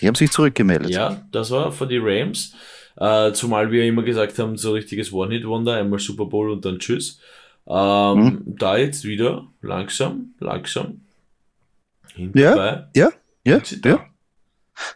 [0.02, 0.90] die haben sich zurückgemeldet.
[0.92, 2.54] Ja, das war von die Rams.
[2.98, 7.20] Äh, zumal wir immer gesagt haben, so richtiges One-Hit-Wonder, einmal Super Bowl und dann Tschüss.
[7.68, 8.42] Ähm, Mhm.
[8.58, 11.02] Da jetzt wieder langsam, langsam
[12.16, 12.88] Ja, hinterbei.
[12.96, 13.10] ja,
[13.46, 14.06] ja, ja.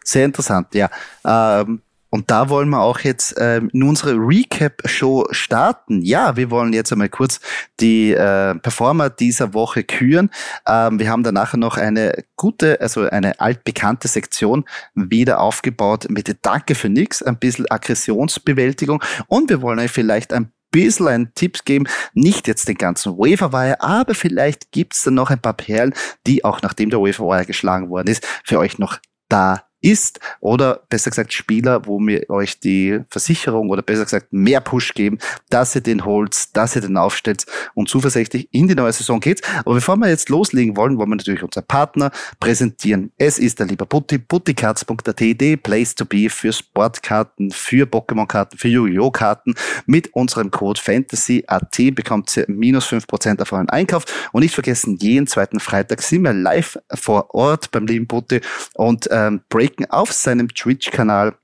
[0.04, 0.90] Sehr interessant, ja.
[1.24, 1.80] Ähm,
[2.14, 6.00] und da wollen wir auch jetzt ähm, in unsere Recap-Show starten.
[6.00, 7.40] Ja, wir wollen jetzt einmal kurz
[7.80, 10.30] die äh, Performer dieser Woche küren.
[10.64, 16.36] Ähm, wir haben dann nachher noch eine gute, also eine altbekannte Sektion wieder aufgebaut mit
[16.42, 21.64] Danke für nix, ein bisschen Aggressionsbewältigung und wir wollen euch vielleicht ein bisschen einen Tipp
[21.64, 25.94] geben, nicht jetzt den ganzen Waferwire, aber vielleicht gibt's dann noch ein paar Perlen,
[26.28, 31.10] die auch nachdem der Waferwire geschlagen worden ist, für euch noch da ist oder besser
[31.10, 35.18] gesagt Spieler, wo wir euch die Versicherung oder besser gesagt mehr Push geben,
[35.50, 39.42] dass ihr den holt, dass ihr den aufstellt und zuversichtlich in die neue Saison geht.
[39.60, 43.12] Aber bevor wir jetzt loslegen wollen, wollen wir natürlich unseren Partner präsentieren.
[43.18, 48.68] Es ist der liebe Putti, putticards.at, the place to be für Sportkarten, für Pokémon-Karten, für
[48.68, 49.10] Yu-Gi-Oh!
[49.10, 49.54] Karten.
[49.86, 54.04] Mit unserem Code FANTASY.at bekommt ihr minus 5% auf euren Einkauf.
[54.32, 58.40] Und nicht vergessen, jeden zweiten Freitag sind wir live vor Ort beim lieben Putti
[58.74, 59.42] und ähm,
[59.74, 61.34] breaken auf seinem Twitch-Kanal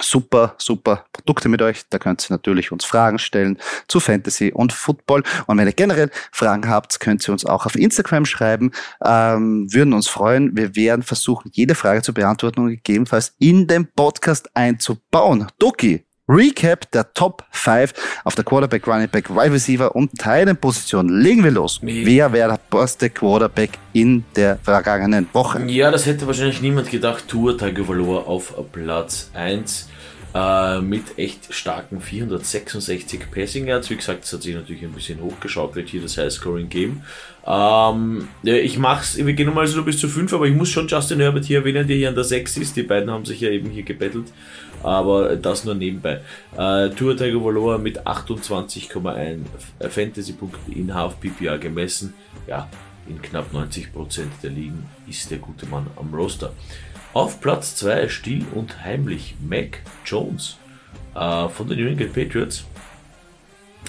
[0.00, 1.82] super, super Produkte mit euch.
[1.90, 5.22] Da könnt ihr natürlich uns Fragen stellen zu Fantasy und Football.
[5.46, 8.72] Und wenn ihr generell Fragen habt, könnt ihr uns auch auf Instagram schreiben.
[9.04, 10.56] Ähm, würden uns freuen.
[10.56, 15.46] Wir werden versuchen, jede Frage zu beantworten und gegebenenfalls in den Podcast einzubauen.
[15.58, 17.92] Doki, Recap der Top 5
[18.24, 21.08] auf der Quarterback, Running Back, Wide Receiver und Teilenposition.
[21.08, 21.80] Legen wir los.
[21.82, 22.02] Nee.
[22.04, 25.62] Wer wäre der beste Quarterback in der vergangenen Woche?
[25.66, 27.26] Ja, das hätte wahrscheinlich niemand gedacht.
[27.26, 29.88] Tour Tagovailoa auf Platz 1
[30.34, 33.90] äh, mit echt starken 466 Passing Yards.
[33.90, 37.02] Wie gesagt, es hat sich natürlich ein bisschen hochgeschaukelt hier das High Scoring Game.
[37.46, 41.20] Ähm, ich mach's, wir gehen nochmal so bis zu 5, aber ich muss schon Justin
[41.20, 42.76] Herbert hier erwähnen, der hier an der 6 ist.
[42.76, 44.32] Die beiden haben sich ja eben hier gebettelt,
[44.82, 46.20] aber das nur nebenbei.
[46.56, 49.40] Äh, Tour Tagovailoa mit 28,1
[49.88, 52.14] Fantasy-Punkten in Half PPA gemessen.
[52.46, 52.68] Ja,
[53.08, 53.86] in knapp 90%
[54.42, 56.52] der Ligen ist der gute Mann am Roster.
[57.14, 60.56] Auf Platz 2 still und heimlich Mac Jones
[61.14, 62.64] äh, von den New England Patriots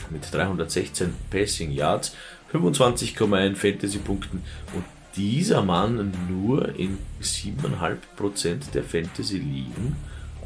[0.09, 2.15] mit 316 Passing Yards,
[2.51, 4.83] 25,1 Fantasy-Punkten und
[5.15, 9.95] dieser Mann nur in 7,5% der Fantasy-Ligen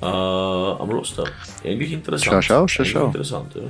[0.02, 1.26] äh, am Roster.
[1.64, 2.44] Eigentlich interessant.
[2.44, 3.06] Schau, schau, schau, schau.
[3.08, 3.62] Interessant, ja.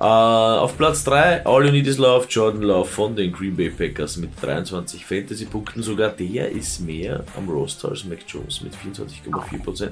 [0.00, 3.68] Uh, auf Platz 3 All You Need Is Love, Jordan Love von den Green Bay
[3.68, 5.82] Packers mit 23 Fantasy-Punkten.
[5.82, 9.90] Sogar der ist mehr am Roster als Mac Jones mit 24,4%.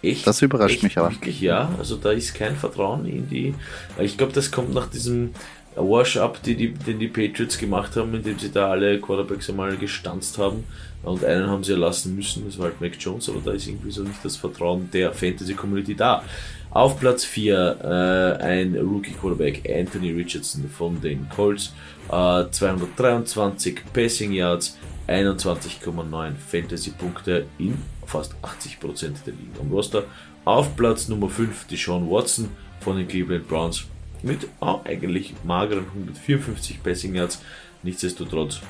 [0.00, 1.10] Echt, das überrascht echt, mich aber.
[1.10, 1.70] Wirklich, ja.
[1.78, 3.54] Also da ist kein Vertrauen in die.
[3.98, 5.34] Ich glaube, das kommt nach diesem
[5.76, 10.38] Wash-Up, die, die, den die Patriots gemacht haben, indem sie da alle Quarterbacks einmal gestanzt
[10.38, 10.64] haben.
[11.02, 13.90] Und einen haben sie erlassen müssen, das war halt Mac Jones, aber da ist irgendwie
[13.90, 16.24] so nicht das Vertrauen der Fantasy-Community da.
[16.70, 21.72] Auf Platz 4 äh, ein Rookie-Quarterback, Anthony Richardson von den Colts.
[22.10, 30.04] Äh, 223 Passing Yards, 21,9 Fantasy-Punkte in fast 80% der Ligen am Roster.
[30.44, 32.48] Auf Platz Nummer 5 Deshaun Watson
[32.80, 33.86] von den Cleveland Browns
[34.22, 37.42] mit oh, eigentlich mageren 154 Passing Yards.
[37.82, 38.60] Nichtsdestotrotz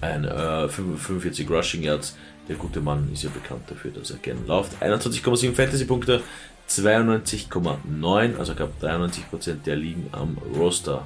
[0.00, 2.16] ein äh, 45 Rushing Yards.
[2.48, 4.80] Der gute Mann ist ja bekannt dafür, dass er gerne läuft.
[4.80, 6.22] 21,7 Fantasy-Punkte,
[6.68, 11.04] 92,9, also gab 93% der liegen am Roster.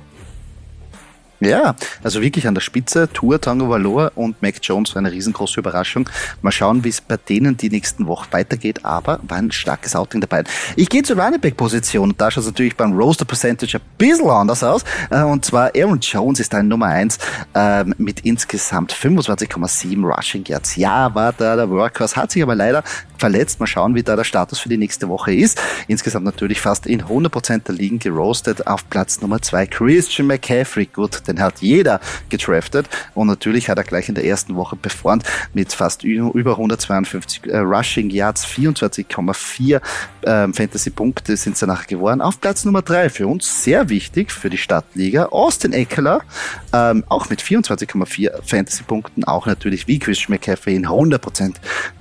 [1.40, 5.61] Ja, also wirklich an der Spitze, Tour, Tango Valor und Mac Jones war eine riesengroße
[5.61, 6.07] Überraschung.
[6.42, 10.20] Mal schauen, wie es bei denen die nächsten Wochen weitergeht, aber war ein starkes Outing
[10.20, 10.44] dabei.
[10.76, 13.83] Ich gehe zur Running Back Position und da schaut es natürlich beim Roster Percentage ein
[13.96, 14.85] bisschen anders aus.
[15.11, 17.18] Äh, und zwar Aaron Jones ist ein Nummer eins
[17.55, 20.76] ähm, mit insgesamt 25,7 Rushing Yards.
[20.76, 22.85] Ja, war da der Workhorse, hat sich aber leider
[23.16, 23.61] verletzt.
[23.61, 25.61] Mal schauen, wie da der Status für die nächste Woche ist.
[25.88, 28.66] Insgesamt natürlich fast in 100% der Ligen gerostet.
[28.66, 30.87] Auf Platz Nummer zwei Christian McCaffrey.
[30.87, 35.24] Gut, den hat jeder getraftet und natürlich hat er gleich in der ersten Woche performt
[35.54, 39.80] mit fast über 152 äh, Rushing Yards, 24,4
[40.24, 42.20] ähm, Fantasy-Punkte sind es danach geworden.
[42.20, 46.22] Auf Platz Nummer drei für uns sehr wichtig für die Stadtliga Austin Eckler,
[46.72, 51.54] ähm, auch mit 24,4 Fantasy-Punkten, auch natürlich wie Christian McCaffrey in 100%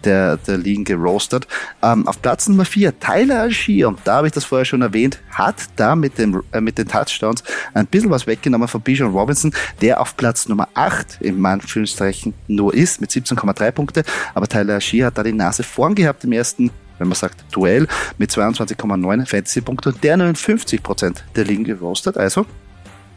[0.03, 1.47] der, der Ligen gerostet.
[1.81, 5.19] Ähm, auf Platz Nummer vier Tyler Algier, und da habe ich das vorher schon erwähnt,
[5.31, 9.53] hat da mit, dem, äh, mit den Touchdowns ein bisschen was weggenommen von Bijan Robinson,
[9.81, 14.03] der auf Platz Nummer 8 im Anführungszeichen nur ist, mit 17,3 Punkte.
[14.33, 17.87] Aber Tyler Ashia hat da die Nase vorn gehabt im ersten wenn man sagt Duell,
[18.17, 22.17] mit 22,9 Fantasy-Punkte und der nur in 50% der Ligen gerostet.
[22.17, 22.45] Also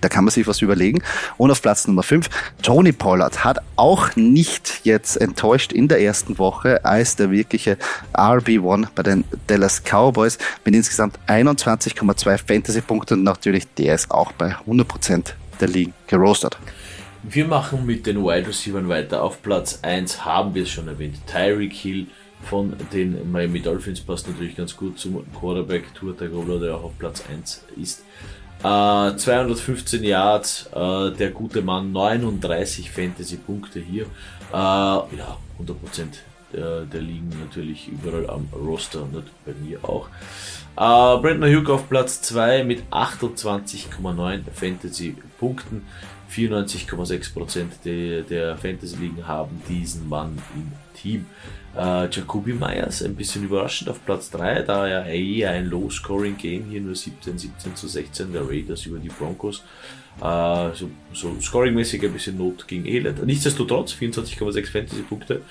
[0.02, 1.02] da kann man sich was überlegen.
[1.38, 2.28] Und auf Platz Nummer 5,
[2.60, 7.78] Tony Pollard hat auch nicht jetzt enttäuscht in der ersten Woche als der wirkliche
[8.12, 15.34] RB1 bei den Dallas Cowboys mit insgesamt 21,2 Fantasy-Punkten natürlich der ist auch bei 100%
[15.62, 16.58] der Ligen gerostet.
[17.22, 19.22] Wir machen mit den Wide Receivers weiter.
[19.22, 21.16] Auf Platz 1 haben wir es schon erwähnt.
[21.26, 22.06] Tyreek Hill
[22.42, 26.98] von den Miami Dolphins passt natürlich ganz gut zum Quarterback Tour Tagovailoa, der auch auf
[26.98, 28.02] Platz 1 ist.
[28.64, 34.04] Äh, 215 Yards, äh, der gute Mann, 39 Fantasy-Punkte hier.
[34.52, 35.74] Äh, ja, 100%
[36.52, 40.08] der, der liegen natürlich überall am Roster und bei mir auch.
[40.76, 45.86] Äh, Brandon Hugh auf Platz 2 mit 28,9 Fantasy-Punkten.
[46.30, 51.26] 94,6% der, der Fantasy-Ligen haben diesen Mann im Team.
[51.76, 56.80] Äh, Jacoby Myers ein bisschen überraschend auf Platz 3, da er eher ein Low-Scoring-Game hier
[56.80, 59.62] nur 17, 17 zu 16 der Raiders über die Broncos.
[60.20, 63.24] Äh, so, so scoring-mäßig ein bisschen Not gegen Elend.
[63.24, 65.42] Nichtsdestotrotz 24,6 Fantasy-Punkte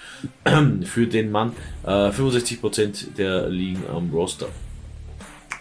[0.84, 1.54] für den Mann.
[1.84, 4.48] Äh, 65% der liegen am Roster.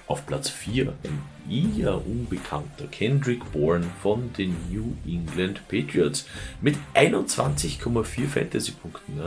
[0.07, 6.27] Auf Platz 4 ein eher unbekannter Kendrick Bourne von den New England Patriots
[6.61, 9.21] mit 21,4 Fantasy-Punkten.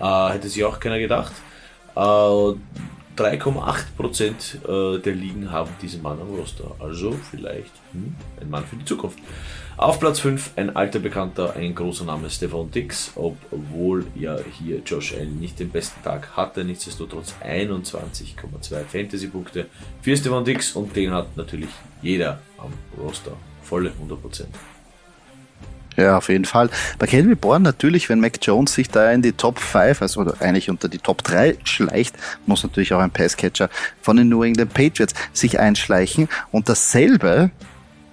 [0.00, 0.28] Ja.
[0.30, 1.32] Äh, hätte sich auch keiner gedacht.
[1.94, 2.52] Äh,
[3.16, 6.74] 3,8% äh, der Ligen haben diesen Mann am Roster.
[6.78, 9.18] Also vielleicht hm, ein Mann für die Zukunft.
[9.76, 15.14] Auf Platz 5 ein alter Bekannter, ein großer Name Stefan Dix, obwohl ja hier Josh
[15.14, 19.66] Allen nicht den besten Tag hatte, nichtsdestotrotz 21,2 Fantasy-Punkte
[20.00, 21.70] für Stefan Dix und den hat natürlich
[22.00, 23.32] jeder am Roster.
[23.62, 24.46] Volle 100%.
[25.96, 26.70] Ja, auf jeden Fall.
[26.98, 30.70] Bei Kelvin Bourne natürlich, wenn Mac Jones sich da in die Top 5, also eigentlich
[30.70, 32.14] unter die Top 3 schleicht,
[32.46, 33.68] muss natürlich auch ein Passcatcher
[34.00, 36.28] von den New England Patriots sich einschleichen.
[36.50, 37.50] Und dasselbe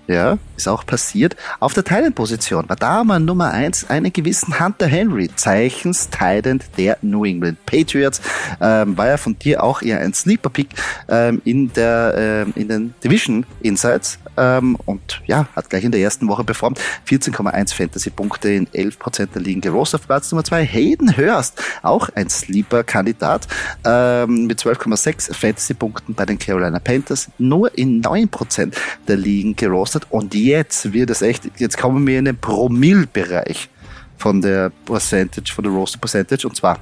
[0.10, 1.36] ja, ist auch passiert.
[1.60, 6.98] Auf der Thailand-Position war da mal Nummer eins einen gewissen Hunter Henry, Zeichens Thailand der
[7.04, 8.20] New England Patriots.
[8.60, 10.70] Ähm, war ja von dir auch eher ein Sleeper-Pick
[11.10, 14.18] ähm, in, der, ähm, in den Division Insights.
[14.40, 16.80] Ähm, und ja, hat gleich in der ersten Woche performt.
[17.08, 20.66] 14,1 Fantasy-Punkte in 11% der Ligen gerostet auf Platz Nummer 2.
[20.66, 23.48] Hayden Hurst, auch ein Sleeper-Kandidat,
[23.86, 28.74] ähm, mit 12,6 Fantasy-Punkten bei den Carolina Panthers, nur in 9%
[29.08, 30.08] der Ligen gerostet.
[30.10, 33.70] Und jetzt wird es echt, jetzt kommen wir in den Promille-Bereich
[34.18, 36.80] von der Percentage, von der Roster Percentage, und zwar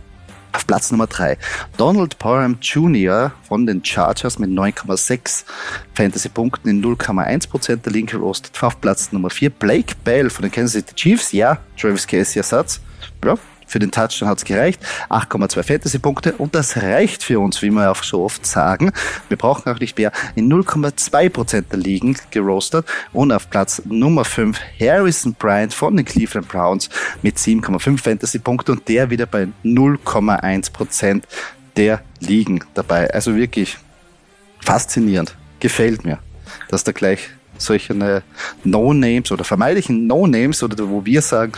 [0.58, 1.38] auf Platz Nummer 3
[1.78, 3.32] Donald Parham Jr.
[3.48, 5.44] von den Chargers mit 9,6
[5.94, 8.62] Fantasy-Punkten in 0,1% der Linke rostet.
[8.64, 11.32] Auf Platz Nummer 4 Blake Bell von den Kansas City Chiefs.
[11.32, 12.82] Ja, Travis Casey Ersatz.
[13.24, 13.36] Ja,
[13.68, 14.82] für den Touchdown hat es gereicht.
[15.10, 18.92] 8,2 Fantasy-Punkte und das reicht für uns, wie wir auch so oft sagen.
[19.28, 20.12] Wir brauchen auch nicht mehr.
[20.36, 26.48] In 0,2% der Ligen gerostet und auf Platz Nummer 5 Harrison Bryant von den Cleveland
[26.48, 26.90] Browns
[27.22, 31.22] mit 7,5 Fantasy-Punkte und der wieder bei 0,1%
[31.76, 33.14] der Ligen dabei.
[33.14, 33.78] Also wirklich
[34.62, 35.36] faszinierend.
[35.60, 36.20] Gefällt mir,
[36.70, 38.24] dass da gleich solche
[38.64, 41.54] No-Names oder vermeintlichen No-Names oder wo wir sagen,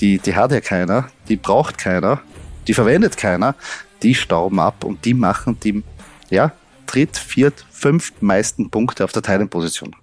[0.00, 2.22] die, die hat ja keiner, die braucht keiner,
[2.66, 3.54] die verwendet keiner,
[4.02, 5.82] die stauben ab und die machen die,
[6.30, 6.52] ja,
[6.86, 9.94] dritt, viert, fünft meisten Punkte auf der Teilenposition.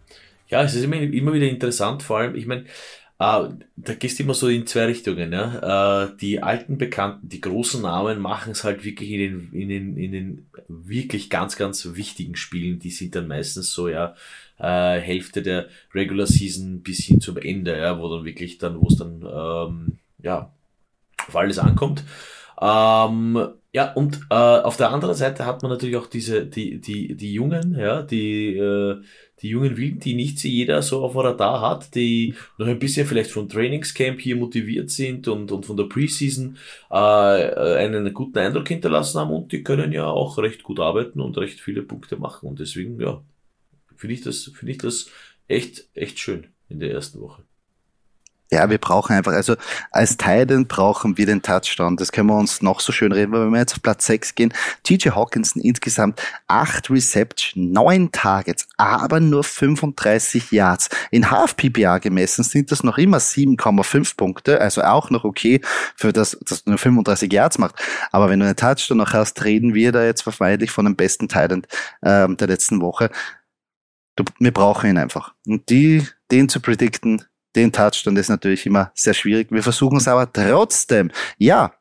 [0.48, 2.66] Ja, es ist immer, immer wieder interessant, vor allem, ich meine,
[3.18, 5.32] Uh, da gehst du immer so in zwei Richtungen.
[5.32, 6.08] Ja?
[6.10, 9.98] Uh, die alten Bekannten, die großen Namen machen es halt wirklich in den, in, den,
[9.98, 12.80] in den wirklich ganz, ganz wichtigen Spielen.
[12.80, 14.16] Die sind dann meistens so, ja,
[14.60, 18.88] uh, Hälfte der Regular Season bis hin zum Ende, ja, wo dann wirklich dann, wo
[18.88, 20.52] es dann, ähm, ja,
[21.28, 22.04] auf alles ankommt.
[22.62, 27.16] Ähm, ja, und äh, auf der anderen Seite hat man natürlich auch diese, die, die,
[27.16, 29.02] die Jungen, ja, die, äh,
[29.42, 33.32] die jungen Wilden, die nicht jeder so auf Radar hat, die noch ein bisschen vielleicht
[33.32, 36.58] vom Trainingscamp hier motiviert sind und, und von der Preseason
[36.90, 41.38] äh, einen guten Eindruck hinterlassen haben und die können ja auch recht gut arbeiten und
[41.38, 42.48] recht viele Punkte machen.
[42.48, 43.22] Und deswegen, ja,
[43.98, 45.08] finde ich das, finde ich das
[45.48, 47.44] echt, echt schön in der ersten Woche.
[48.52, 49.56] Ja, wir brauchen einfach, also
[49.90, 51.98] als Titan brauchen wir den Touchdown.
[51.98, 54.36] Das können wir uns noch so schön reden, weil wenn wir jetzt auf Platz 6
[54.36, 54.54] gehen,
[54.84, 60.90] TJ Hawkinson insgesamt 8 Reception, 9 Targets, aber nur 35 Yards.
[61.10, 65.60] In Half-PPA gemessen sind das noch immer 7,5 Punkte, also auch noch okay
[65.96, 67.76] für das, dass nur 35 Yards macht.
[68.12, 71.28] Aber wenn du einen Touchdown noch hast, reden wir da jetzt vermeintlich von dem besten
[71.28, 71.66] Titan
[72.04, 73.10] ähm, der letzten Woche.
[74.16, 75.34] Du, wir brauchen ihn einfach.
[75.46, 77.24] Und die, den zu predikten,
[77.56, 79.52] den Touchdown ist natürlich immer sehr schwierig.
[79.52, 81.12] Wir versuchen es aber trotzdem.
[81.38, 81.74] Ja,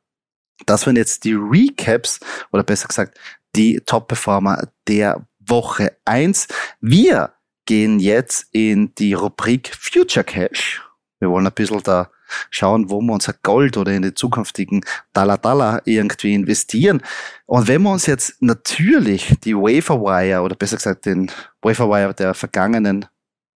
[0.67, 2.21] das waren jetzt die Recaps
[2.53, 3.19] oder besser gesagt
[3.57, 6.49] die Top-Performer der Woche eins.
[6.81, 7.35] Wir
[7.67, 10.83] gehen jetzt in die Rubrik Future Cash.
[11.19, 12.11] Wir wollen ein bisschen da
[12.51, 17.03] schauen, wo wir unser Gold oder in die zukünftigen Dollar Dollar irgendwie investieren.
[17.47, 21.31] Und wenn wir uns jetzt natürlich die Waferwire oder besser gesagt den
[21.63, 23.07] Waferwire der vergangenen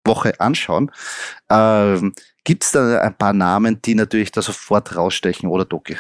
[0.06, 0.92] Woche anschauen,
[1.50, 2.14] ähm,
[2.44, 5.98] gibt es da ein paar Namen, die natürlich da sofort rausstechen, oder Doki?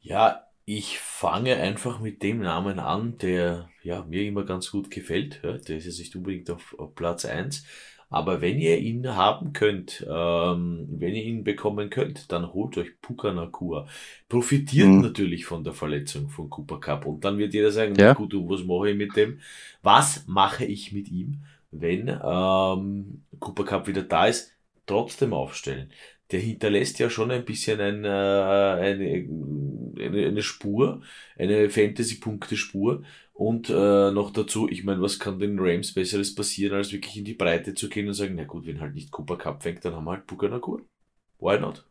[0.00, 5.40] Ja, ich fange einfach mit dem Namen an, der ja, mir immer ganz gut gefällt.
[5.44, 7.64] Ja, der ist jetzt nicht unbedingt auf, auf Platz eins,
[8.08, 13.00] Aber wenn ihr ihn haben könnt, ähm, wenn ihr ihn bekommen könnt, dann holt euch
[13.00, 13.88] Puka Nakua.
[14.28, 15.00] Profitiert mhm.
[15.00, 17.06] natürlich von der Verletzung von Cooper Cup.
[17.06, 18.14] Und dann wird jeder sagen, ja.
[18.14, 19.40] gut, was mache ich mit dem?
[19.82, 21.42] Was mache ich mit ihm?
[21.80, 24.52] wenn ähm, Cooper Cup wieder da ist,
[24.86, 25.90] trotzdem aufstellen.
[26.30, 29.28] Der hinterlässt ja schon ein bisschen ein, äh, eine,
[29.98, 31.02] eine, eine Spur,
[31.38, 33.02] eine Fantasy-Punkte-Spur.
[33.32, 37.24] Und äh, noch dazu, ich meine, was kann den Rams Besseres passieren, als wirklich in
[37.24, 39.94] die Breite zu gehen und sagen, na gut, wenn halt nicht Cooper Cup fängt, dann
[39.94, 40.80] haben wir halt Buganakur.
[41.38, 41.84] Why not?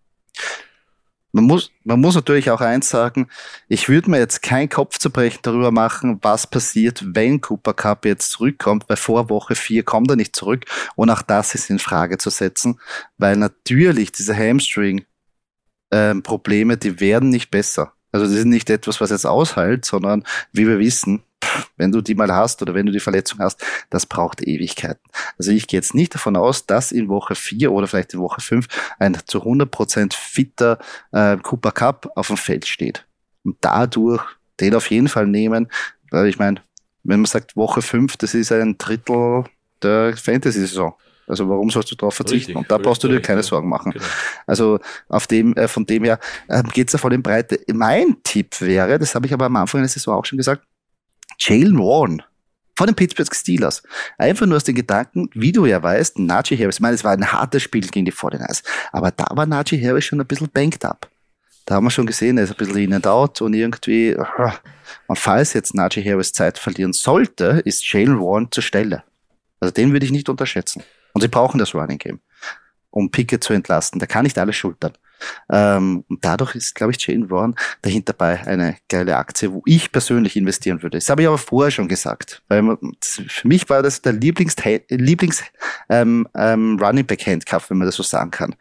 [1.35, 3.27] Man muss, man muss natürlich auch eins sagen,
[3.67, 8.31] ich würde mir jetzt keinen Kopf zerbrechen darüber machen, was passiert, wenn Cooper Cup jetzt
[8.31, 10.63] zurückkommt, weil vor Woche 4 kommt er nicht zurück
[10.95, 12.79] und auch das ist in Frage zu setzen,
[13.17, 17.91] weil natürlich diese Hamstring-Probleme, ähm, die werden nicht besser.
[18.13, 21.24] Also das ist nicht etwas, was jetzt aushält, sondern wie wir wissen,
[21.77, 25.01] wenn du die mal hast oder wenn du die Verletzung hast, das braucht Ewigkeiten.
[25.37, 28.41] Also ich gehe jetzt nicht davon aus, dass in Woche 4 oder vielleicht in Woche
[28.41, 28.67] 5
[28.99, 30.79] ein zu 100% fitter
[31.11, 33.05] äh, Cooper Cup auf dem Feld steht.
[33.43, 34.23] Und dadurch
[34.59, 35.67] den auf jeden Fall nehmen,
[36.11, 36.61] weil ich meine,
[37.03, 39.43] wenn man sagt Woche 5, das ist ein Drittel
[39.81, 40.93] der Fantasy-Saison.
[41.27, 42.51] Also warum sollst du darauf verzichten?
[42.51, 43.91] Richtig, und da brauchst du dir keine Sorgen machen.
[43.91, 44.05] Genau.
[44.45, 47.59] Also auf dem, äh, von dem her äh, geht es ja voll in Breite.
[47.73, 50.63] Mein Tipp wäre, das habe ich aber am Anfang der Saison auch schon gesagt,
[51.39, 52.23] Jalen Warren
[52.75, 53.83] von den Pittsburgh Steelers.
[54.17, 57.13] Einfach nur aus den Gedanken, wie du ja weißt, Najee Harris, ich meine, es war
[57.13, 60.83] ein hartes Spiel gegen die 49ers, aber da war Najee Harris schon ein bisschen banked
[60.85, 61.09] up.
[61.65, 64.15] Da haben wir schon gesehen, er ist ein bisschen in and out und irgendwie,
[65.07, 69.03] und falls jetzt Najee Harris Zeit verlieren sollte, ist Jalen Warren zur Stelle.
[69.59, 70.83] Also den würde ich nicht unterschätzen.
[71.13, 72.19] Und sie brauchen das Running Game,
[72.91, 73.99] um Pickett zu entlasten.
[73.99, 74.93] Der kann nicht alles schultern.
[75.49, 79.91] Ähm, und dadurch ist, glaube ich, Jane Warren dahinter bei eine geile Aktie, wo ich
[79.91, 80.97] persönlich investieren würde.
[80.97, 82.41] Das habe ich aber vorher schon gesagt.
[82.47, 84.55] Weil für mich war das der Lieblings,
[84.89, 85.43] Lieblings
[85.89, 88.55] ähm, ähm, Running Back Handcuff, wenn man das so sagen kann.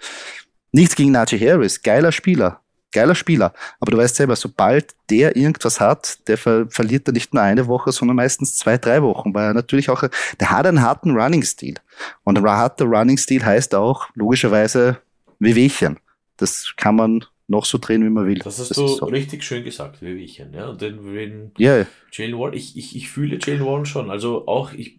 [0.73, 2.61] Nichts gegen Najee Harris, geiler Spieler,
[2.93, 3.53] geiler Spieler.
[3.79, 7.67] Aber du weißt selber, sobald der irgendwas hat, der ver verliert er nicht nur eine
[7.67, 10.03] Woche, sondern meistens zwei, drei Wochen, weil er natürlich auch,
[10.41, 11.77] der hat einen harten Running-Stil.
[12.25, 14.99] Und ein harter Running-Stil heißt auch logischerweise
[15.39, 15.99] Wehwehchen.
[16.37, 18.39] Das kann man noch so drehen, wie man will.
[18.39, 19.07] Das hast das du so.
[19.07, 20.55] richtig schön gesagt, Wehwehchen.
[20.55, 21.87] Ja, und den, wenn yeah.
[22.13, 24.11] Jalen Warren, ich, ich, ich fühle Jalen Warren schon.
[24.11, 24.99] Also auch, ich,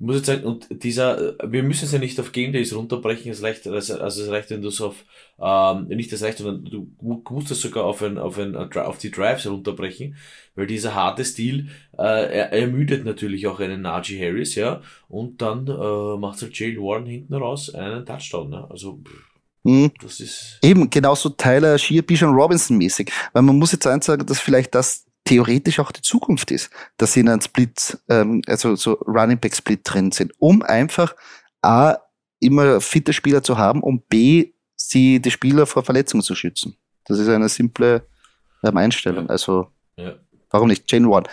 [0.00, 3.42] muss jetzt sagen, und dieser, wir müssen es ja nicht auf Game Days runterbrechen, es
[3.42, 5.04] reicht, also es reicht, wenn du es auf,
[5.40, 9.10] ähm, nicht das reicht, sondern du musst es sogar auf ein, auf ein, auf die
[9.10, 10.16] Drives runterbrechen,
[10.54, 15.66] weil dieser harte Stil, äh, er, ermüdet natürlich auch einen Najee Harris, ja, und dann
[15.66, 18.66] äh, macht halt Jalen Warren hinten raus einen Touchdown, ne?
[18.70, 19.00] also,
[19.68, 19.92] mhm.
[20.00, 20.58] das ist.
[20.62, 24.74] Eben, genauso Tyler Shear, Bijan Robinson mäßig, weil man muss jetzt eins sagen, dass vielleicht
[24.74, 29.38] das theoretisch auch die Zukunft ist, dass sie in einem Split, ähm, also so Running
[29.38, 31.14] Back Split drin sind, um einfach
[31.62, 31.96] A,
[32.40, 36.76] immer fitte Spieler zu haben und B, sie die Spieler vor Verletzungen zu schützen.
[37.04, 38.06] Das ist eine simple
[38.62, 39.28] ähm, Einstellung.
[39.28, 40.14] Also, ja.
[40.50, 40.90] warum nicht?
[40.90, 41.26] Jane One.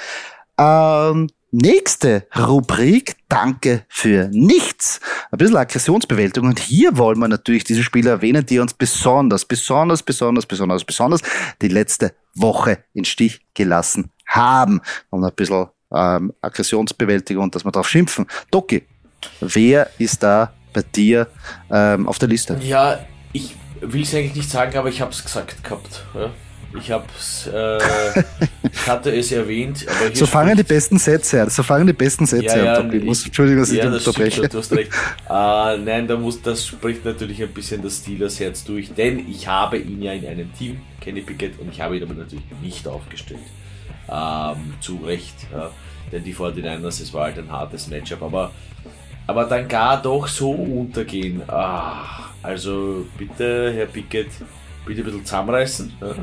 [0.57, 4.99] Ähm, nächste Rubrik, danke für nichts.
[5.31, 6.49] Ein bisschen Aggressionsbewältigung.
[6.49, 11.21] Und hier wollen wir natürlich diese Spieler erwähnen, die uns besonders, besonders, besonders, besonders, besonders
[11.61, 14.81] die letzte Woche in Stich gelassen haben.
[15.09, 18.25] Und ein bisschen ähm, Aggressionsbewältigung dass wir darauf schimpfen.
[18.51, 18.83] Doki,
[19.39, 21.27] wer ist da bei dir
[21.71, 22.57] ähm, auf der Liste?
[22.61, 22.99] Ja,
[23.33, 26.03] ich will es eigentlich nicht sagen, aber ich habe es gesagt gehabt.
[26.13, 26.31] Ja.
[26.77, 27.77] Ich hab's, äh,
[28.71, 29.85] ich hatte es erwähnt.
[30.13, 31.49] so fangen die besten Sätze an.
[31.49, 32.93] So fangen die besten Sätze ja, ja, an.
[32.93, 34.37] Ich muss, Entschuldigung, dass ja, ich das unterbreche.
[34.37, 34.91] Stimmt, du hast recht.
[35.29, 39.47] Äh, nein, da muss, das spricht natürlich ein bisschen das Steelers Herz durch, denn ich
[39.47, 42.87] habe ihn ja in einem Team, Kenny Pickett, und ich habe ihn aber natürlich nicht
[42.87, 43.39] aufgestellt.
[44.09, 45.35] Ähm, zu Recht.
[45.51, 45.71] Ja.
[46.11, 48.51] Denn die 49ers, es war halt ein hartes Matchup, aber,
[49.27, 51.41] aber dann gar doch so untergehen.
[51.47, 54.27] Ah, also bitte, Herr Pickett,
[54.85, 55.93] bitte ein bisschen zusammenreißen.
[56.01, 56.15] Ja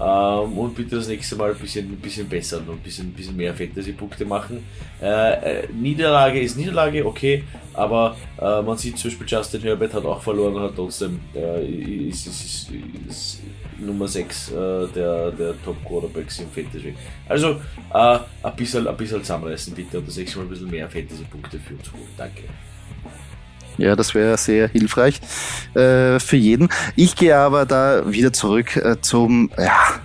[0.00, 3.12] ähm, und bitte das nächste Mal ein bisschen, ein bisschen besser und ein bisschen, ein
[3.12, 4.64] bisschen mehr Fantasy-Punkte machen.
[5.02, 10.04] Äh, äh, Niederlage ist Niederlage, okay, aber äh, man sieht zum Beispiel, Justin Herbert hat
[10.04, 12.70] auch verloren und hat trotzdem äh, ist, ist, ist,
[13.08, 13.40] ist,
[13.78, 14.54] Nummer 6 äh,
[14.88, 16.94] der, der Top-Quarterbacks im Fantasy.
[17.28, 17.60] Also
[17.94, 21.58] äh, ein, bisschen, ein bisschen zusammenreißen bitte und das nächste Mal ein bisschen mehr Fantasy-Punkte
[21.60, 22.08] für uns holen.
[22.16, 22.42] Danke.
[23.78, 25.20] Ja, das wäre sehr hilfreich
[25.74, 26.68] äh, für jeden.
[26.96, 30.00] Ich gehe aber da wieder zurück äh, zum, ja,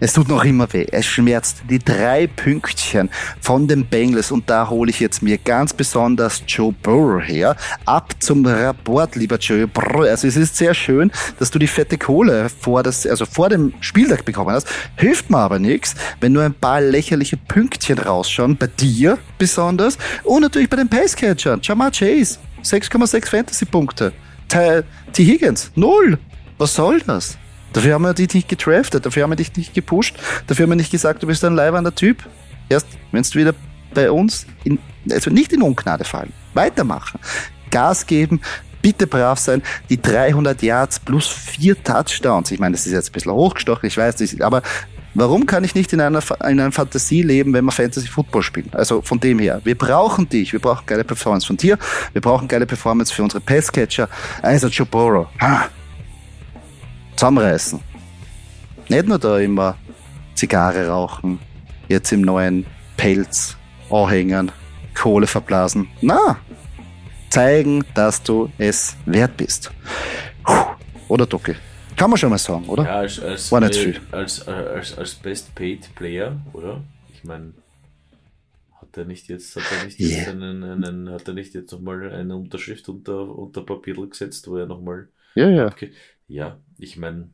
[0.00, 0.86] es tut noch immer weh.
[0.90, 5.72] Es schmerzt die drei Pünktchen von den Bengals und da hole ich jetzt mir ganz
[5.72, 7.56] besonders Joe Burrow her.
[7.84, 10.08] Ab zum Rapport, lieber Joe Burrow.
[10.08, 13.74] Also es ist sehr schön, dass du die fette Kohle vor, das, also vor dem
[13.80, 14.68] Spieltag bekommen hast.
[14.96, 18.56] Hilft mir aber nichts, wenn nur ein paar lächerliche Pünktchen rausschauen.
[18.56, 21.60] Bei dir besonders und natürlich bei den Passcatchern.
[21.62, 22.38] Jamar Chase.
[22.62, 24.12] 6,6 Fantasy-Punkte.
[24.48, 25.24] T.
[25.24, 26.18] Higgins, null.
[26.58, 27.38] Was soll das?
[27.72, 30.76] Dafür haben wir dich nicht getraftet, dafür haben wir dich nicht gepusht, dafür haben wir
[30.76, 32.22] nicht gesagt, du bist ein leibender Typ.
[32.68, 33.54] Erst, wenn du wieder
[33.94, 34.78] bei uns, in,
[35.10, 37.18] also nicht in Ungnade fallen, weitermachen,
[37.70, 38.40] Gas geben,
[38.82, 42.50] bitte brav sein, die 300 Yards plus vier Touchdowns.
[42.50, 44.62] Ich meine, das ist jetzt ein bisschen hochgestochen, ich weiß, ist, aber
[45.14, 48.70] Warum kann ich nicht in einer, in einer Fantasie leben, wenn wir Fantasy Football spielen?
[48.72, 51.78] Also von dem her, wir brauchen dich, wir brauchen geile Performance von dir,
[52.12, 54.08] wir brauchen geile Performance für unsere Passcatcher.
[54.40, 55.68] Also Burrow, ha,
[57.16, 57.80] zusammenreißen.
[58.88, 59.76] Nicht nur da immer
[60.34, 61.38] Zigarre rauchen,
[61.88, 62.64] jetzt im neuen
[62.96, 63.56] Pelz
[63.90, 64.50] anhängen,
[64.94, 65.88] Kohle verblasen.
[66.00, 66.38] Na,
[67.28, 69.70] zeigen, dass du es wert bist.
[71.08, 71.56] Oder Docke?
[71.96, 72.84] Kann man schon mal sagen, oder?
[72.84, 74.00] Ja, als, als, War nicht viel.
[74.10, 76.82] Als, als, als Best Paid Player, oder?
[77.12, 77.54] Ich meine,
[78.80, 80.08] hat er nicht jetzt, hat er nicht yeah.
[80.08, 84.56] jetzt einen, einen, hat er nicht jetzt nochmal eine Unterschrift unter, unter Papier gesetzt, wo
[84.56, 85.08] er nochmal.
[85.34, 85.66] Ja, ja.
[85.66, 85.92] Okay.
[86.28, 87.30] Ja, ich meine,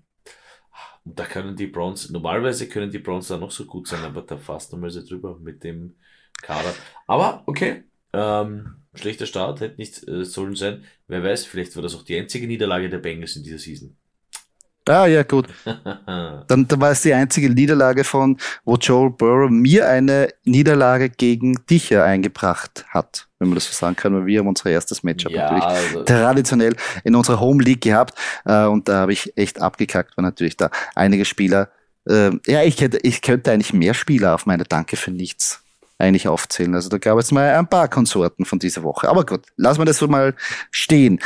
[1.05, 4.37] da können die Browns, normalerweise können die Browns da noch so gut sein, aber da
[4.37, 5.97] fast nochmal so drüber mit dem
[6.43, 6.75] Kader.
[7.07, 10.85] Aber okay, ähm, schlechter Start hätte nicht äh, sollen sein.
[11.07, 13.97] Wer weiß, vielleicht war das auch die einzige Niederlage der Bengals in dieser Season.
[14.89, 15.49] Ah, ja, gut.
[16.49, 21.55] Dann, dann war es die einzige Niederlage von, wo Joel Burrow mir eine Niederlage gegen
[21.67, 25.03] dich ja eingebracht hat, wenn man das so sagen kann, weil wir haben unser erstes
[25.03, 26.75] Matchup ja, natürlich also traditionell
[27.05, 30.71] in unserer Home League gehabt äh, und da habe ich echt abgekackt, weil natürlich da
[30.95, 31.69] einige Spieler,
[32.09, 35.63] äh, ja, ich, hätte, ich könnte eigentlich mehr Spieler auf meine Danke für nichts
[35.99, 36.75] eigentlich aufzählen.
[36.75, 39.09] Also da gab es mal ein paar Konsorten von dieser Woche.
[39.09, 40.35] Aber gut, lassen wir das so mal
[40.71, 41.19] stehen.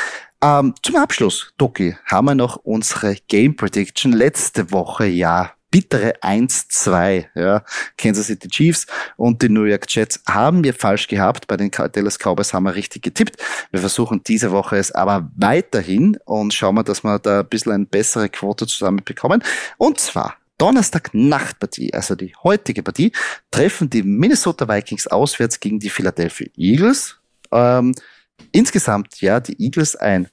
[0.42, 7.26] Ähm, zum Abschluss, Doki, haben wir noch unsere Game Prediction letzte Woche, ja, bittere 1-2.
[7.34, 7.64] Ja.
[7.96, 8.86] Kansas City Chiefs
[9.16, 11.46] und die New York Jets haben wir falsch gehabt.
[11.46, 13.36] Bei den Dallas Cowboys haben wir richtig getippt.
[13.70, 17.72] Wir versuchen diese Woche es aber weiterhin und schauen wir, dass wir da ein bisschen
[17.72, 19.42] eine bessere Quote zusammen bekommen.
[19.78, 23.12] Und zwar Donnerstag Nachtpartie, also die heutige Partie,
[23.50, 27.16] treffen die Minnesota Vikings auswärts gegen die Philadelphia Eagles.
[27.50, 27.94] Ähm,
[28.52, 30.28] insgesamt ja die Eagles ein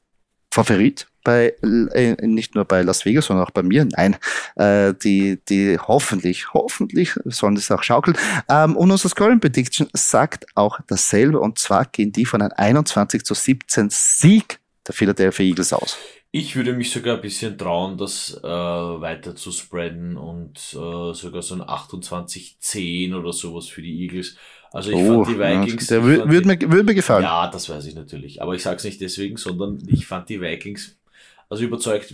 [0.51, 3.85] Favorit bei äh, nicht nur bei Las Vegas, sondern auch bei mir.
[3.85, 4.17] Nein,
[4.55, 8.17] äh, die die hoffentlich hoffentlich sollen das auch schaukeln.
[8.49, 13.23] Ähm, und unser Scoring Prediction sagt auch dasselbe und zwar gehen die von einem 21
[13.23, 15.97] zu 17 Sieg der Philadelphia Eagles aus.
[16.31, 21.41] Ich würde mich sogar ein bisschen trauen, das äh, weiter zu spreaden und äh, sogar
[21.41, 24.35] so ein 28-10 oder sowas für die Eagles.
[24.71, 25.87] Also ich oh, fand die Vikings.
[25.87, 27.23] der würde würd mir, würd mir gefallen.
[27.23, 28.41] Ja, das weiß ich natürlich.
[28.41, 30.97] Aber ich sage es nicht deswegen, sondern ich fand die Vikings
[31.49, 32.13] also überzeugt.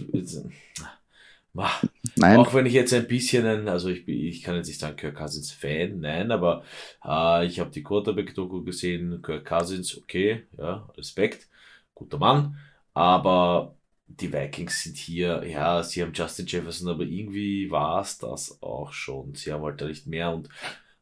[2.17, 2.37] Nein.
[2.37, 5.15] Auch wenn ich jetzt ein bisschen ein, also ich, ich kann jetzt nicht sagen Kirk
[5.15, 6.63] Cousins Fan, nein, aber
[7.03, 11.47] äh, ich habe die Quarterback-Doku gesehen, Kirk Cousins, okay, ja, Respekt,
[11.93, 12.57] guter Mann,
[12.93, 13.75] aber
[14.07, 18.91] die Vikings sind hier, ja, sie haben Justin Jefferson, aber irgendwie war es das auch
[18.91, 19.33] schon.
[19.33, 20.49] Sie haben halt da nicht mehr und,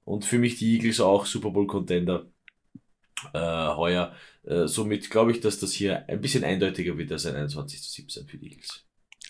[0.06, 2.28] und für mich die Eagles auch Super Bowl Contender
[3.34, 4.14] äh, heuer.
[4.44, 7.90] Äh, somit glaube ich, dass das hier ein bisschen eindeutiger wird als ein 21 zu
[7.90, 8.86] 17 für die Eagles.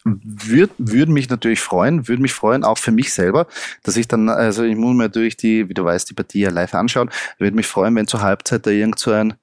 [0.05, 3.47] Würde würd mich natürlich freuen, würde mich freuen, auch für mich selber,
[3.84, 6.49] dass ich dann, also ich muss mir natürlich die, wie du weißt, die Partie ja
[6.49, 9.36] live anschauen, würde mich freuen, wenn zur Halbzeit da irgend so ein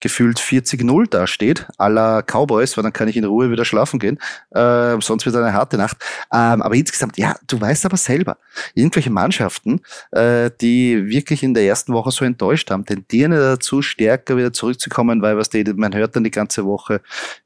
[0.00, 4.18] gefühlt 40-0 dasteht, aller Cowboys, weil dann kann ich in Ruhe wieder schlafen gehen.
[4.50, 5.98] Äh, sonst wird eine harte Nacht.
[6.32, 8.38] Ähm, aber insgesamt, ja, du weißt aber selber,
[8.74, 9.80] irgendwelche Mannschaften,
[10.12, 15.22] äh, die wirklich in der ersten Woche so enttäuscht haben, tendieren dazu, stärker wieder zurückzukommen,
[15.22, 17.00] weil was die, man hört dann die ganze Woche,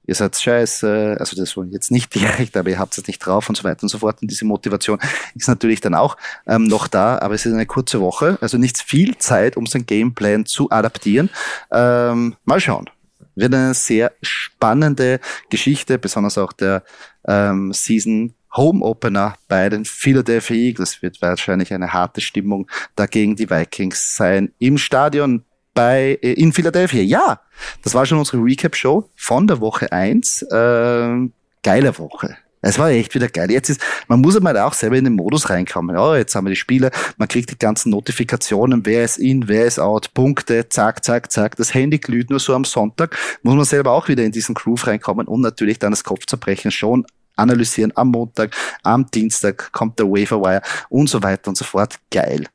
[0.07, 3.49] ihr seid scheiße, also das war jetzt nicht direkt, aber ihr habt es nicht drauf
[3.49, 4.21] und so weiter und so fort.
[4.23, 4.99] Und diese Motivation
[5.35, 8.79] ist natürlich dann auch ähm, noch da, aber es ist eine kurze Woche, also nicht
[8.79, 11.31] viel Zeit, um sein Gameplan zu adaptieren.
[11.71, 12.91] Ähm, mal schauen.
[13.35, 15.21] Wird eine sehr spannende
[15.51, 16.85] Geschichte, besonders auch der
[17.27, 23.51] ähm, Season Home Opener bei den Philadelphia Eagles wird wahrscheinlich eine harte Stimmung dagegen die
[23.51, 27.03] Vikings sein im Stadion bei, äh, in Philadelphia.
[27.03, 27.41] Ja,
[27.83, 30.47] das war schon unsere Recap-Show von der Woche eins.
[30.53, 31.33] Ähm,
[31.63, 32.37] geile Woche.
[32.65, 33.51] Es war echt wieder geil.
[33.51, 35.97] Jetzt ist, man muss einmal auch selber in den Modus reinkommen.
[35.97, 39.67] Ja, jetzt haben wir die Spiele, man kriegt die ganzen Notifikationen, wer ist in, wer
[39.67, 41.57] ist out, Punkte, zack, zack, zack.
[41.57, 43.17] Das Handy glüht nur so am Sonntag.
[43.43, 47.05] Muss man selber auch wieder in diesen Groove reinkommen und natürlich dann das Kopfzerbrechen schon
[47.37, 51.99] analysieren am Montag, am Dienstag kommt der Waferwire und so weiter und so fort.
[52.11, 52.47] Geil.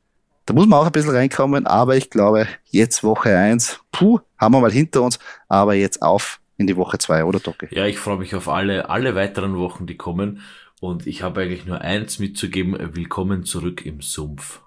[0.46, 4.54] Da muss man auch ein bisschen reinkommen, aber ich glaube, jetzt Woche eins, puh, haben
[4.54, 7.68] wir mal hinter uns, aber jetzt auf in die Woche zwei, oder Docke?
[7.70, 10.42] Ja, ich freue mich auf alle, alle weiteren Wochen, die kommen.
[10.80, 14.60] Und ich habe eigentlich nur eins mitzugeben, willkommen zurück im Sumpf.